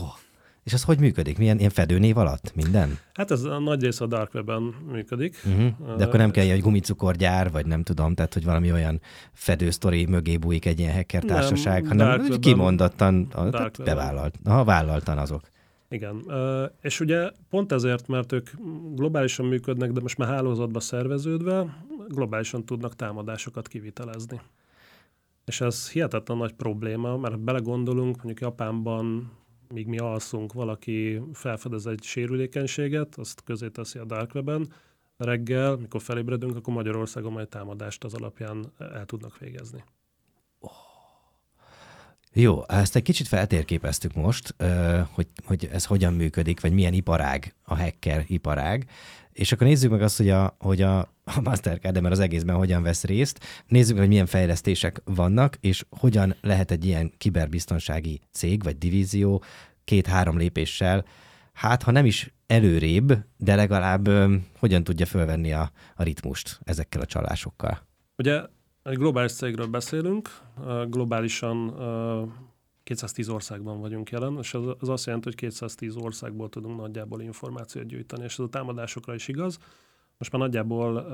[0.68, 1.38] és ez hogy működik?
[1.38, 2.56] Milyen ilyen fedőnév alatt?
[2.56, 2.98] Minden?
[3.14, 5.42] Hát ez a nagy része a dark webben működik.
[5.46, 5.96] Uh-huh.
[5.98, 9.02] De akkor nem kell egy gumicukorgyár, vagy nem tudom, tehát hogy valami olyan
[9.34, 13.28] fedősztori mögé bújik egy ilyen hacker társaság, nem, hanem kimondottan
[13.84, 15.42] bevállalt, ha vállaltan azok.
[15.90, 16.32] Igen,
[16.82, 18.50] és ugye pont ezért, mert ők
[18.96, 24.42] globálisan működnek, de most már hálózatba szerveződve, globálisan tudnak támadásokat kivitelezni.
[25.46, 29.32] És ez hihetetlen nagy probléma, mert belegondolunk, mondjuk Japánban,
[29.74, 34.74] míg mi alszunk, valaki felfedez egy sérülékenységet, azt közé teszi a Dark Web-en,
[35.18, 39.84] reggel, mikor felébredünk, akkor Magyarországon majd támadást az alapján el tudnak végezni.
[42.34, 44.56] Jó, ezt egy kicsit feltérképeztük most,
[45.12, 48.90] hogy, hogy ez hogyan működik, vagy milyen iparág a hacker iparág,
[49.38, 52.84] és akkor nézzük meg azt, hogy a, hogy a, a Mastercard, mert az egészben hogyan
[52.84, 58.64] vesz részt, nézzük meg, hogy milyen fejlesztések vannak, és hogyan lehet egy ilyen kiberbiztonsági cég,
[58.64, 59.44] vagy divízió
[59.84, 61.06] két-három lépéssel,
[61.54, 64.10] hát ha nem is előrébb, de legalább
[64.60, 67.88] hogyan tudja fölvenni a, a ritmust ezekkel a csalásokkal.
[68.16, 68.42] Ugye
[68.84, 70.30] egy globális cégről beszélünk,
[70.90, 71.74] globálisan
[72.88, 78.24] 210 országban vagyunk jelen, és az azt jelenti, hogy 210 országból tudunk nagyjából információt gyűjteni,
[78.24, 79.58] és ez a támadásokra is igaz.
[80.18, 81.08] Most már nagyjából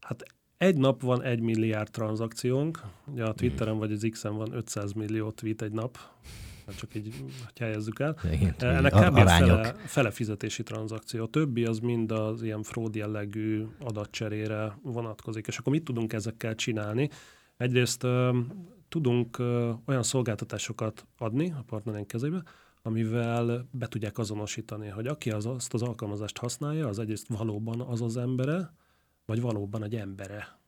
[0.00, 0.22] hát
[0.56, 5.30] egy nap van egy milliárd tranzakciónk, ugye a Twitteren vagy az X-en van 500 millió
[5.30, 5.98] tweet egy nap,
[6.66, 8.16] hát csak így hogy helyezzük el.
[8.32, 9.16] Igen, Ennek kb.
[9.16, 11.22] Fele, fele fizetési tranzakció.
[11.22, 15.46] A többi az mind az ilyen fraud jellegű adatcserére vonatkozik.
[15.46, 17.10] És akkor mit tudunk ezekkel csinálni?
[17.56, 18.06] Egyrészt
[18.92, 19.38] tudunk
[19.86, 22.42] olyan szolgáltatásokat adni a partnereink kezébe,
[22.82, 28.02] amivel be tudják azonosítani, hogy aki az, azt az alkalmazást használja, az egyrészt valóban az
[28.02, 28.74] az embere,
[29.26, 30.58] vagy valóban egy embere.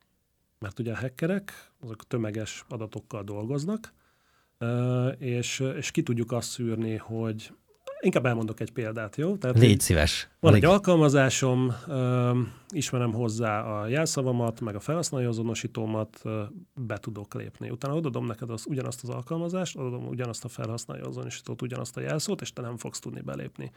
[0.59, 3.93] Mert ugye a hackerek, azok tömeges adatokkal dolgoznak,
[5.17, 7.53] és, és ki tudjuk azt szűrni, hogy
[8.05, 9.37] inkább elmondok egy példát, jó?
[9.37, 10.29] Tehát Légy szíves.
[10.39, 10.63] Van Légy.
[10.63, 11.73] egy alkalmazásom,
[12.69, 16.21] ismerem hozzá a jelszavamat, meg a felhasználó azonosítómat,
[16.73, 17.69] be tudok lépni.
[17.69, 22.41] Utána odadom neked az, ugyanazt az alkalmazást, adom ugyanazt a felhasználó azonosítót, ugyanazt a jelszót,
[22.41, 23.71] és te nem fogsz tudni belépni.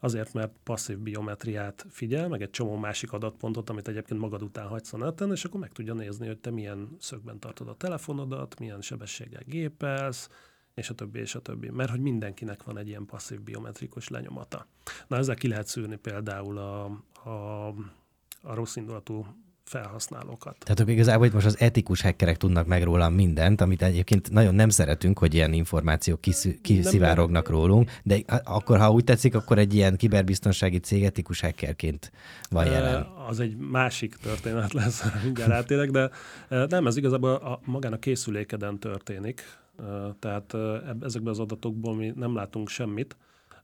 [0.00, 4.92] Azért, mert passzív biometriát figyel, meg egy csomó másik adatpontot, amit egyébként magad után hagysz
[4.92, 8.80] a neten, és akkor meg tudja nézni, hogy te milyen szögben tartod a telefonodat, milyen
[8.80, 10.28] sebességgel gépelsz,
[10.78, 11.70] és a többi, és a többi.
[11.70, 14.66] Mert hogy mindenkinek van egy ilyen passzív biometrikus lenyomata.
[15.06, 16.84] Na ezzel ki lehet szűrni például a,
[17.30, 17.66] a,
[18.42, 19.26] a rossz indulatú
[19.68, 20.56] felhasználókat.
[20.58, 24.54] Tehát akkor igazából itt most az etikus hackerek tudnak meg róla mindent, amit egyébként nagyon
[24.54, 29.74] nem szeretünk, hogy ilyen információk kiszü- kiszivárognak rólunk, de akkor, ha úgy tetszik, akkor egy
[29.74, 32.12] ilyen kiberbiztonsági cég etikus hackerként
[32.50, 33.06] van jelen.
[33.28, 36.10] Az egy másik történet lesz, mindjárt átérek, de
[36.48, 39.42] nem, ez igazából a, magán a készülékeden történik,
[40.18, 40.54] tehát
[41.00, 43.16] ezekben az adatokból mi nem látunk semmit,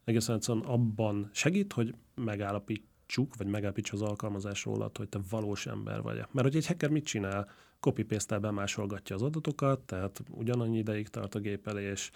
[0.05, 5.67] egészen egyszerűen abban segít, hogy megállapít csuk, vagy megállapítsa az alkalmazás rólad, hogy te valós
[5.67, 6.17] ember vagy.
[6.17, 7.49] Mert hogy egy hacker mit csinál?
[7.85, 12.11] copy paste bemásolgatja az adatokat, tehát ugyanannyi ideig tart a gépelés,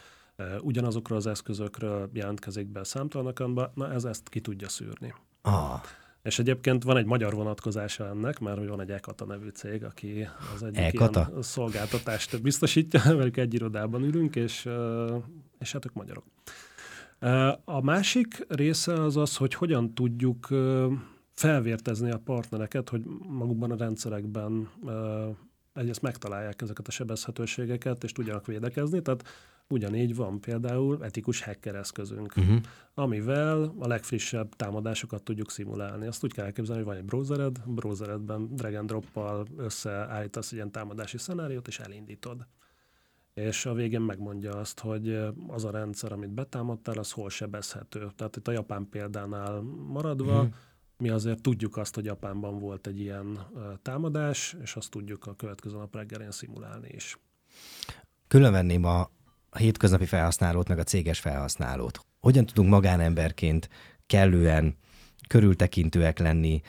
[0.61, 5.15] ugyanazokról az eszközökről jelentkezik be számtalanakban, na ez ezt ki tudja szűrni.
[5.43, 5.81] Ah.
[6.29, 10.29] És egyébként van egy magyar vonatkozása ennek, mert hogy van egy Ekata nevű cég, aki
[10.55, 11.27] az egyik Ekata?
[11.29, 14.69] ilyen szolgáltatást biztosítja, velük egy irodában ülünk, és,
[15.59, 16.25] és hát ők magyarok.
[17.65, 20.49] A másik része az az, hogy hogyan tudjuk
[21.33, 24.69] felvértezni a partnereket, hogy magukban a rendszerekben
[25.75, 29.03] egyrészt megtalálják ezeket a sebezhetőségeket, és tudjanak védekezni.
[29.03, 29.29] Tehát
[29.69, 32.61] ugyanígy van például etikus hacker eszközünk, uh-huh.
[32.95, 36.07] amivel a legfrissebb támadásokat tudjuk szimulálni.
[36.07, 40.71] Azt úgy kell elképzelni, hogy van egy browsered, browseredben drag and drop-pal összeállítasz egy ilyen
[40.71, 42.47] támadási szenáriót, és elindítod
[43.39, 48.11] és a végén megmondja azt, hogy az a rendszer, amit betámadtál, az hol sebezhető.
[48.17, 50.47] Tehát itt a japán példánál maradva, mm.
[50.97, 53.39] mi azért tudjuk azt, hogy Japánban volt egy ilyen
[53.83, 57.19] támadás, és azt tudjuk a következő nap reggelén szimulálni is.
[58.29, 59.11] Különvenném a,
[59.51, 62.01] a hétköznapi felhasználót, meg a céges felhasználót.
[62.21, 63.69] Hogyan tudunk magánemberként
[64.07, 64.77] kellően
[65.29, 66.61] körültekintőek lenni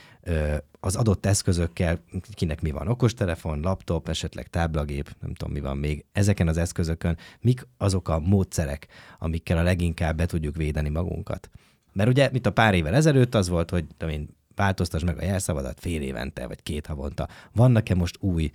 [0.80, 2.00] az adott eszközökkel,
[2.34, 7.18] kinek mi van, okostelefon, laptop, esetleg táblagép, nem tudom mi van még, ezeken az eszközökön,
[7.40, 8.88] mik azok a módszerek,
[9.20, 11.50] amikkel a leginkább be tudjuk védeni magunkat.
[11.94, 15.80] Mert ugye, mint a pár évvel ezelőtt az volt, hogy én, változtass meg a jelszavadat
[15.80, 17.28] fél évente, vagy két havonta.
[17.54, 18.52] Vannak-e most új,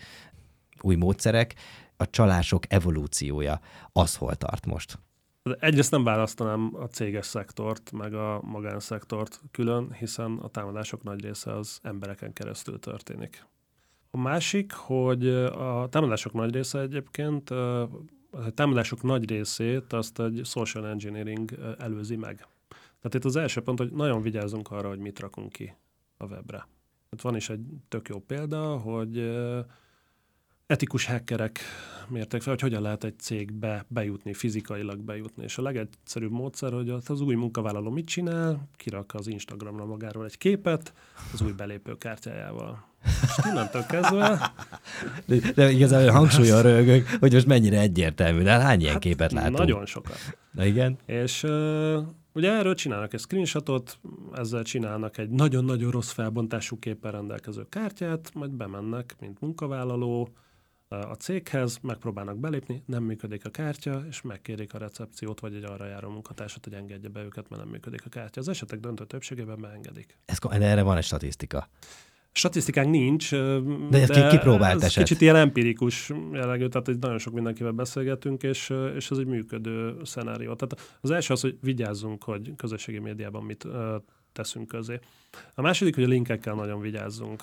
[0.81, 1.55] új módszerek?
[1.97, 3.61] A csalások evolúciója
[3.93, 4.99] az hol tart most?
[5.59, 11.57] Egyrészt nem választanám a céges szektort, meg a magánszektort külön, hiszen a támadások nagy része
[11.57, 13.47] az embereken keresztül történik.
[14.11, 17.89] A másik, hogy a támadások nagy része egyébként, a
[18.55, 22.47] támadások nagy részét azt egy social engineering előzi meg.
[22.69, 25.75] Tehát itt az első pont, hogy nagyon vigyázzunk arra, hogy mit rakunk ki
[26.17, 26.69] a webre.
[27.11, 29.37] Itt van is egy tök jó példa, hogy
[30.67, 31.61] etikus hackerek
[32.09, 35.43] mérték fel, hogy hogyan lehet egy cégbe bejutni, fizikailag bejutni.
[35.43, 40.39] És a legegyszerűbb módszer, hogy az új munkavállaló mit csinál, kirak az Instagramra magáról egy
[40.39, 40.93] képet
[41.33, 42.85] az új belépőkártyájával.
[43.23, 44.53] És innentől kezdve...
[45.27, 49.33] De, de igazából hangsúlyon rögök, hogy most mennyire egyértelmű, de hát hány ilyen hát képet
[49.33, 49.59] látunk?
[49.59, 50.19] Nagyon sokat.
[50.51, 50.99] Na igen.
[51.07, 53.99] És uh, ugye erről csinálnak egy screenshotot,
[54.35, 60.29] ezzel csinálnak egy nagyon-nagyon rossz felbontású képpel rendelkező kártyát, majd bemennek, mint munkavállaló,
[60.99, 65.87] a céghez, megpróbálnak belépni, nem működik a kártya, és megkérik a recepciót, vagy egy arra
[65.87, 68.41] járó munkatársat, hogy engedje be őket, mert nem működik a kártya.
[68.41, 70.19] Az esetek döntő többségében beengedik.
[70.25, 71.69] Ez, erre van egy statisztika.
[72.33, 73.31] Statisztikánk nincs,
[73.91, 75.05] de, de kipróbált ez eset.
[75.05, 79.97] kicsit ilyen empirikus jellegű, tehát hogy nagyon sok mindenkivel beszélgetünk, és, és ez egy működő
[80.05, 80.55] szenárió.
[80.55, 83.67] Tehát az első az, hogy vigyázzunk, hogy közösségi médiában mit
[84.33, 84.99] teszünk közé.
[85.55, 87.43] A második, hogy a linkekkel nagyon vigyázzunk.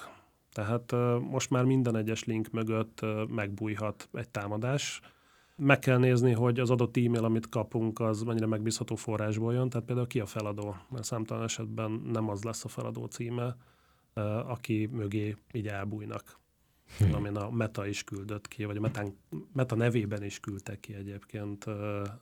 [0.52, 0.92] Tehát
[1.30, 5.02] most már minden egyes link mögött megbújhat egy támadás.
[5.56, 9.70] Meg kell nézni, hogy az adott e-mail, amit kapunk, az mennyire megbízható forrásból jön.
[9.70, 13.56] Tehát például ki a feladó, mert számtalan esetben nem az lesz a feladó címe,
[14.48, 16.40] aki mögé így elbújnak.
[16.98, 17.14] Hmm.
[17.14, 19.04] Amin a Meta is küldött ki, vagy a Meta,
[19.54, 21.64] Meta nevében is küldtek ki egyébként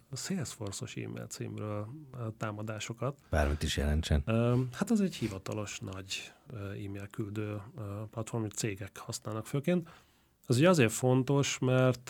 [0.10, 1.88] a Salesforce-os e-mail címről
[2.38, 3.20] támadásokat.
[3.30, 4.24] Bármit is jelentsen.
[4.74, 7.62] Hát az egy hivatalos nagy e-mail küldő
[8.12, 9.90] platform, amit cégek használnak főként.
[10.48, 12.10] Ez ugye azért fontos, mert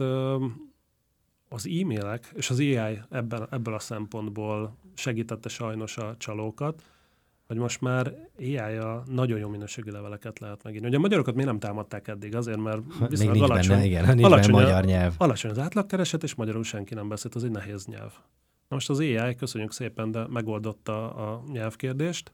[1.50, 6.84] az e-mailek és az AI ebben, ebből a szempontból segítette sajnos a csalókat,
[7.50, 10.88] hogy most már AI-a nagyon jó minőségű leveleket lehet megírni.
[10.88, 12.36] Ugye a magyarokat miért nem támadták eddig?
[12.36, 15.14] Azért, mert viszonylag alacsony, benne, igen, nincs alacsony, benne magyar nyelv.
[15.18, 18.12] alacsony az átlagkereset, és magyarul senki nem beszélt, az egy nehéz nyelv.
[18.68, 22.32] Na most az AI, köszönjük szépen, de megoldotta a nyelvkérdést,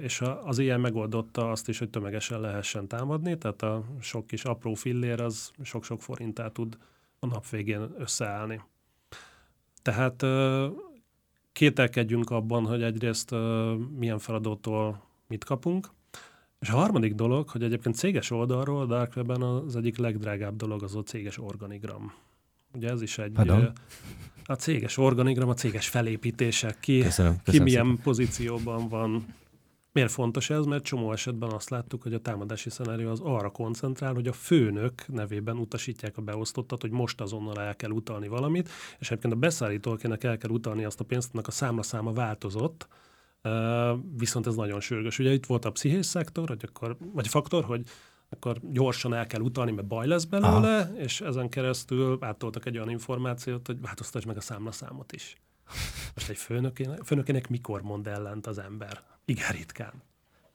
[0.00, 4.74] és az AI megoldotta azt is, hogy tömegesen lehessen támadni, tehát a sok kis apró
[4.74, 6.78] fillér az sok-sok forintát tud
[7.18, 8.60] a nap végén összeállni.
[9.82, 10.22] Tehát
[11.58, 13.34] kételkedjünk abban, hogy egyrészt
[13.98, 15.88] milyen feladótól mit kapunk,
[16.60, 20.96] és a harmadik dolog, hogy egyébként céges oldalról, Dark Web-en az egyik legdrágább dolog az
[20.96, 22.12] a céges organigram.
[22.74, 23.32] Ugye ez is egy...
[23.32, 23.72] Pardon?
[24.44, 28.02] A céges organigram, a céges felépítések, ki, köszönöm, köszönöm ki milyen szépen.
[28.02, 29.26] pozícióban van,
[29.92, 30.64] Miért fontos ez?
[30.64, 35.04] Mert csomó esetben azt láttuk, hogy a támadási szenárió az arra koncentrál, hogy a főnök
[35.06, 40.24] nevében utasítják a beosztottat, hogy most azonnal el kell utalni valamit, és egyébként a beszállítókének
[40.24, 42.88] el kell utalni azt a pénzt, a számlaszáma változott,
[44.16, 45.18] viszont ez nagyon sürgős.
[45.18, 47.82] Ugye itt volt a pszichés szektor, hogy akkor, vagy faktor, hogy
[48.28, 50.96] akkor gyorsan el kell utalni, mert baj lesz belőle, Aha.
[50.96, 55.36] és ezen keresztül átoltak egy olyan információt, hogy változtass meg a számlaszámot is.
[56.14, 59.00] Most egy főnökének, főnökének mikor mond ellent az ember?
[59.24, 59.92] Igen, ritkán.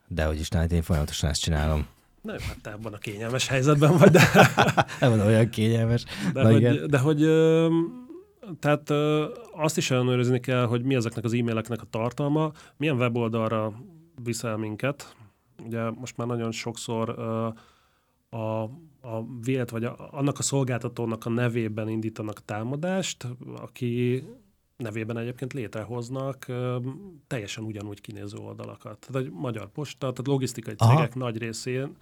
[0.07, 1.87] De hogy is hát én folyamatosan ezt csinálom.
[2.21, 4.21] Nem, hát te abban a kényelmes helyzetben vagy, de...
[4.99, 6.03] Nem van olyan kényelmes.
[6.33, 7.19] De, hogy, de hogy,
[8.59, 8.89] tehát
[9.53, 13.73] azt is ellenőrizni kell, hogy mi ezeknek az e-maileknek a tartalma, milyen weboldalra
[14.23, 15.15] viszel minket.
[15.65, 17.09] Ugye most már nagyon sokszor
[18.29, 18.63] a,
[19.01, 24.23] a vélet, vagy a, annak a szolgáltatónak a nevében indítanak támadást, aki
[24.83, 26.45] nevében egyébként létrehoznak
[27.27, 28.99] teljesen ugyanúgy kinéző oldalakat.
[28.99, 31.19] Tehát egy magyar posta, tehát logisztikai cégek Aha.
[31.19, 31.95] nagy részén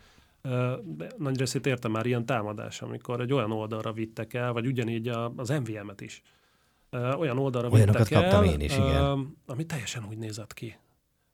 [1.17, 5.49] nagy részét értem már ilyen támadás, amikor egy olyan oldalra vittek el, vagy ugyanígy az
[5.49, 6.21] MVM-et is.
[7.17, 9.35] Olyan oldalra Olyanokat vittek el, én is, igen.
[9.45, 10.77] ami teljesen úgy nézett ki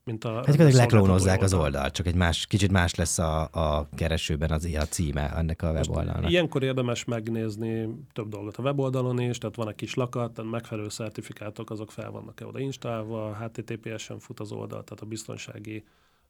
[0.07, 0.33] mint a...
[0.33, 4.65] Hát hogy leklónozzák az oldalt, csak egy más, kicsit más lesz a, a keresőben az
[4.65, 6.29] a címe ennek a weboldalnak.
[6.29, 10.89] Ilyenkor érdemes megnézni több dolgot a weboldalon is, tehát van egy kis lakat, tehát megfelelő
[10.89, 15.83] szertifikátok, azok fel vannak-e oda installálva, HTTPS-en fut az oldal, tehát a biztonsági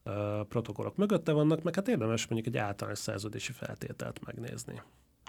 [0.05, 0.13] uh,
[0.47, 4.81] protokollok mögötte vannak, meg hát érdemes mondjuk egy általános szerződési feltételt megnézni.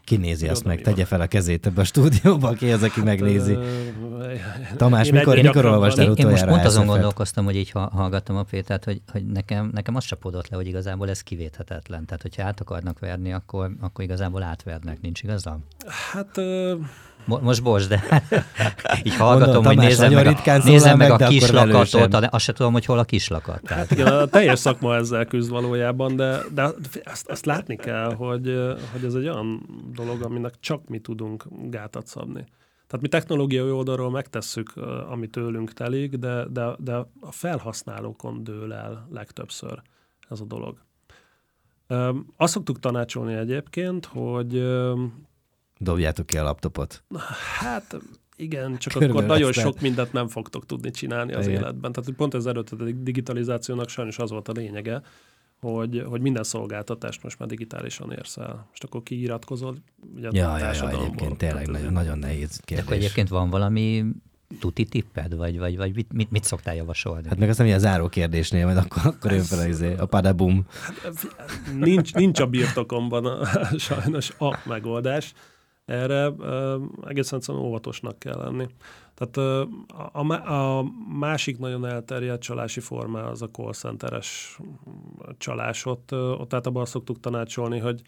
[0.08, 0.80] Ki nézi azt meg?
[0.80, 3.58] Tegye fel a kezét ebbe a stúdióba, ki az, aki megnézi.
[4.76, 6.36] Tamás, mikor, én mikor olvastál utoljára?
[6.36, 10.04] Én most pont azon gondolkoztam, hogy így hallgattam a Pétert, hogy, hogy nekem, nekem az
[10.04, 12.04] csapódott le, hogy igazából ez kivéthetetlen.
[12.04, 15.64] Tehát, hogyha át akarnak verni, akkor, akkor igazából átvernek, nincs igazam?
[16.12, 16.40] Hát
[17.28, 18.22] Mo- most bocs, de
[19.02, 22.72] így hallgatom, Mondom, hogy nézem meg, a, nézem meg, meg a kislakatot, azt se tudom,
[22.72, 23.62] hogy hol a kislakat.
[23.62, 23.88] Tehát.
[23.88, 26.70] Hát igen, a teljes szakma ezzel küzd valójában, de, de
[27.04, 32.06] azt, azt látni kell, hogy, hogy ez egy olyan dolog, aminek csak mi tudunk gátat
[32.06, 32.44] szabni.
[32.86, 34.72] Tehát mi technológiai oldalról megtesszük,
[35.10, 39.82] amit tőlünk telik, de, de, de a felhasználókon dől el legtöbbször
[40.28, 40.78] ez a dolog.
[42.36, 44.54] Azt szoktuk tanácsolni egyébként, hogy
[45.78, 47.02] Dobjátok ki a laptopot.
[47.58, 47.96] Hát
[48.36, 51.60] igen, csak Körülbelül akkor nagyon sok mindent nem fogtok tudni csinálni az igen.
[51.60, 51.92] életben.
[51.92, 55.02] Tehát pont előtt a digitalizációnak sajnos az volt a lényege,
[55.60, 58.68] hogy, hogy minden szolgáltatást most már digitálisan érsz el.
[58.72, 59.76] És akkor kiiratkozol
[60.14, 62.76] ugye ja, ja, ja, egyébként tényleg nagyon, nagyon nehéz kérdés.
[62.76, 64.04] De akkor egyébként van valami
[64.60, 67.28] tuti tipped, vagy, vagy, vagy mit, mit, mit szoktál javasolni?
[67.28, 70.06] Hát meg azt nem a záró kérdésnél, majd akkor, akkor jön fel a, izé, a
[70.06, 70.66] padabum.
[70.80, 71.26] Hát,
[71.78, 73.46] nincs, nincs a birtokomban a,
[73.78, 75.32] sajnos a megoldás.
[75.88, 76.32] Erre
[77.06, 78.66] egészen egyszerűen óvatosnak kell lenni.
[79.14, 80.84] Tehát a, a, a
[81.18, 84.58] másik nagyon elterjedt csalási forma az a call centeres
[85.38, 85.86] csalás.
[85.86, 88.02] Ott, ott általában azt szoktuk tanácsolni, hogy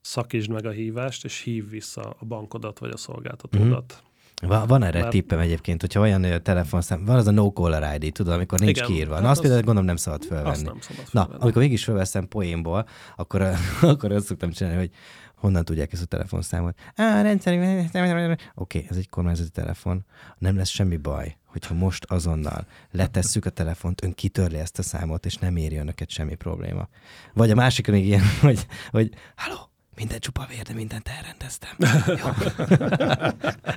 [0.00, 3.94] szakítsd meg a hívást, és hív vissza a bankodat vagy a szolgáltatódat.
[3.94, 4.06] Mm-hmm.
[4.42, 5.10] Van, van erre Mert...
[5.10, 8.88] tippem egyébként, hogyha olyan telefonszám, van az a no caller ID, tudod, amikor nincs Igen,
[8.88, 9.14] kiírva.
[9.14, 10.50] Na, hát azt például gondolom nem szabad felvenni.
[10.50, 11.04] Azt nem szabad.
[11.10, 12.86] Na, amikor mégis felveszem poénból,
[13.16, 13.42] akkor,
[13.80, 14.90] akkor azt szoktam csinálni, hogy
[15.38, 16.78] honnan tudják ezt a telefonszámot.
[16.96, 20.04] Á, rendszer, oké, okay, ez egy kormányzati telefon,
[20.38, 25.26] nem lesz semmi baj, hogyha most azonnal letesszük a telefont, ön kitörli ezt a számot,
[25.26, 26.88] és nem éri önöket semmi probléma.
[27.34, 29.67] Vagy a másik még ilyen, hogy, hogy halló,
[29.98, 31.76] minden csupa vér, de mindent elrendeztem.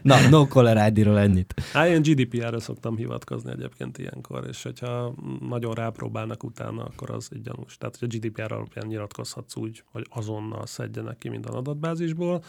[0.09, 1.53] Na, no caller ID-ról ennyit.
[1.73, 7.41] Hát én GDPR-ra szoktam hivatkozni egyébként ilyenkor, és hogyha nagyon rápróbálnak utána, akkor az egy
[7.41, 7.77] gyanús.
[7.77, 12.43] Tehát, hogy a GDPR alapján nyilatkozhatsz úgy, hogy azonnal szedjenek ki minden adatbázisból,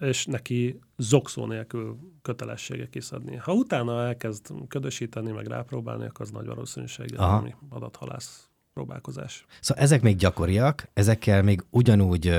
[0.00, 3.36] és neki zokszó nélkül kötelessége kiszedni.
[3.36, 9.44] Ha utána elkezd ködösíteni, meg rápróbálni, akkor az nagy valószínűséggel ami adathalász próbálkozás.
[9.60, 12.32] Szóval ezek még gyakoriak, ezekkel még ugyanúgy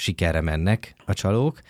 [0.00, 1.60] sikerre mennek a csalók,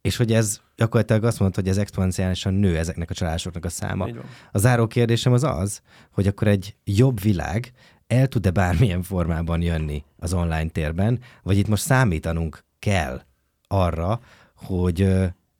[0.00, 4.08] és hogy ez gyakorlatilag azt mondta, hogy ez exponenciálisan nő ezeknek a csalásoknak a száma.
[4.52, 5.80] A záró kérdésem az az,
[6.12, 7.72] hogy akkor egy jobb világ
[8.06, 13.22] el tud-e bármilyen formában jönni az online térben, vagy itt most számítanunk kell
[13.66, 14.20] arra,
[14.54, 15.08] hogy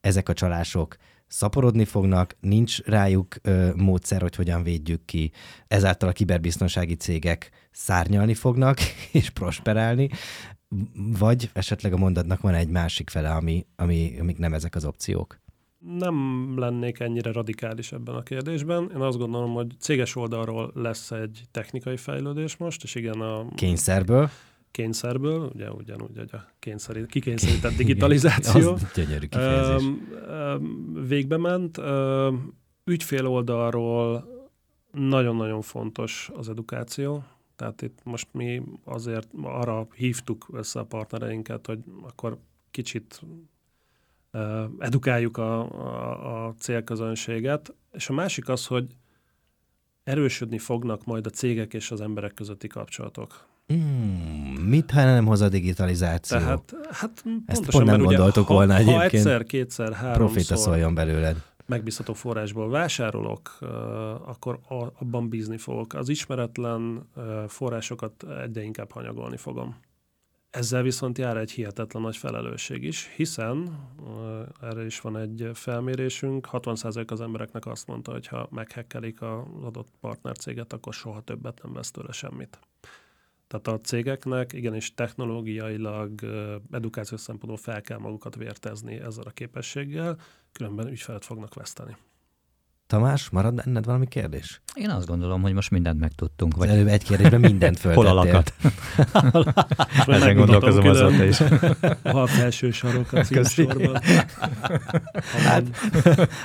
[0.00, 0.96] ezek a csalások
[1.26, 5.32] szaporodni fognak, nincs rájuk ö, módszer, hogy hogyan védjük ki.
[5.66, 8.78] Ezáltal a kiberbiztonsági cégek szárnyalni fognak
[9.12, 10.08] és prosperálni,
[10.94, 15.38] vagy esetleg a mondatnak van egy másik fele, ami, ami, amik nem ezek az opciók?
[15.98, 18.90] Nem lennék ennyire radikális ebben a kérdésben.
[18.94, 23.46] Én azt gondolom, hogy céges oldalról lesz egy technikai fejlődés most, és igen a...
[23.54, 24.30] Kényszerből?
[24.70, 28.72] Kényszerből, ugye ugyanúgy, hogy a kényszerít, kikényszerített digitalizáció.
[28.72, 29.88] az gyönyörű kifejezés.
[31.08, 31.80] Végbe ment.
[32.84, 34.32] Ügyfél oldalról
[34.92, 37.24] nagyon-nagyon fontos az edukáció,
[37.56, 42.38] tehát itt most mi azért arra hívtuk össze a partnereinket, hogy akkor
[42.70, 43.22] kicsit
[44.78, 47.74] edukáljuk a, a, a célközönséget.
[47.92, 48.96] És a másik az, hogy
[50.04, 53.48] erősödni fognak majd a cégek és az emberek közötti kapcsolatok.
[53.72, 56.38] Mm, mit, ha nem hoz a digitalizáció?
[56.38, 59.00] Tehát, hát Ezt pont nem gondoltuk ugye, volna ha, egyébként.
[59.00, 60.26] Ha egyszer, kétszer, háromszor...
[60.26, 63.58] Profita szóljon belőled megbízható forrásból vásárolok,
[64.24, 64.60] akkor
[64.98, 65.94] abban bízni fogok.
[65.94, 67.08] Az ismeretlen
[67.48, 69.76] forrásokat egyre inkább hanyagolni fogom.
[70.50, 73.78] Ezzel viszont jár egy hihetetlen nagy felelősség is, hiszen
[74.60, 79.88] erre is van egy felmérésünk, 60% az embereknek azt mondta, hogy ha meghekkelik az adott
[80.00, 82.58] partnercéget, akkor soha többet nem vesz tőle semmit.
[83.60, 86.20] Tehát a cégeknek igenis technológiailag,
[86.70, 90.18] edukációs szempontból fel kell magukat vértezni ezzel a képességgel,
[90.52, 91.96] különben ügyfelet fognak veszteni.
[92.86, 94.60] Tamás, marad benned valami kérdés?
[94.74, 96.56] Én azt gondolom, hogy most mindent megtudtunk.
[96.56, 96.68] Vagy...
[96.68, 98.10] Előbb egy kérdésben mindent föltettél.
[98.10, 98.54] Hol a lakat?
[100.06, 101.40] Ezen gondolkozom azóta is.
[102.02, 104.00] A felső sarok a címsorban.
[105.44, 105.76] hát,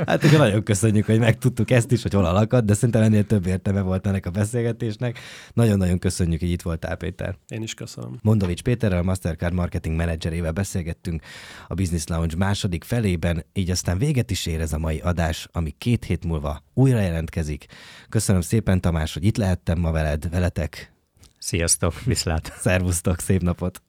[0.05, 3.25] hát akkor nagyon köszönjük, hogy megtudtuk ezt is, hogy hol a lakat, de szerintem ennél
[3.25, 5.19] több értelme volt ennek a beszélgetésnek.
[5.53, 7.37] Nagyon-nagyon köszönjük, hogy itt voltál, Péter.
[7.47, 8.19] Én is köszönöm.
[8.21, 11.23] Mondovics Péterrel, a Mastercard marketing menedzserével beszélgettünk
[11.67, 15.75] a Business Lounge második felében, így aztán véget is ér ez a mai adás, ami
[15.77, 17.65] két hét múlva újra jelentkezik.
[18.09, 20.93] Köszönöm szépen, Tamás, hogy itt lehettem ma veled, veletek.
[21.39, 22.53] Sziasztok, viszlát.
[22.59, 23.82] Szervusztok, szép napot.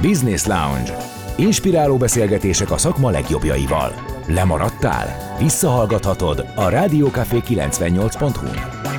[0.00, 0.96] Business Lounge.
[1.36, 3.94] Inspiráló beszélgetések a szakma legjobbjaival.
[4.26, 5.36] Lemaradtál?
[5.38, 8.91] Visszahallgathatod a Rádiókafé 98.hu-n.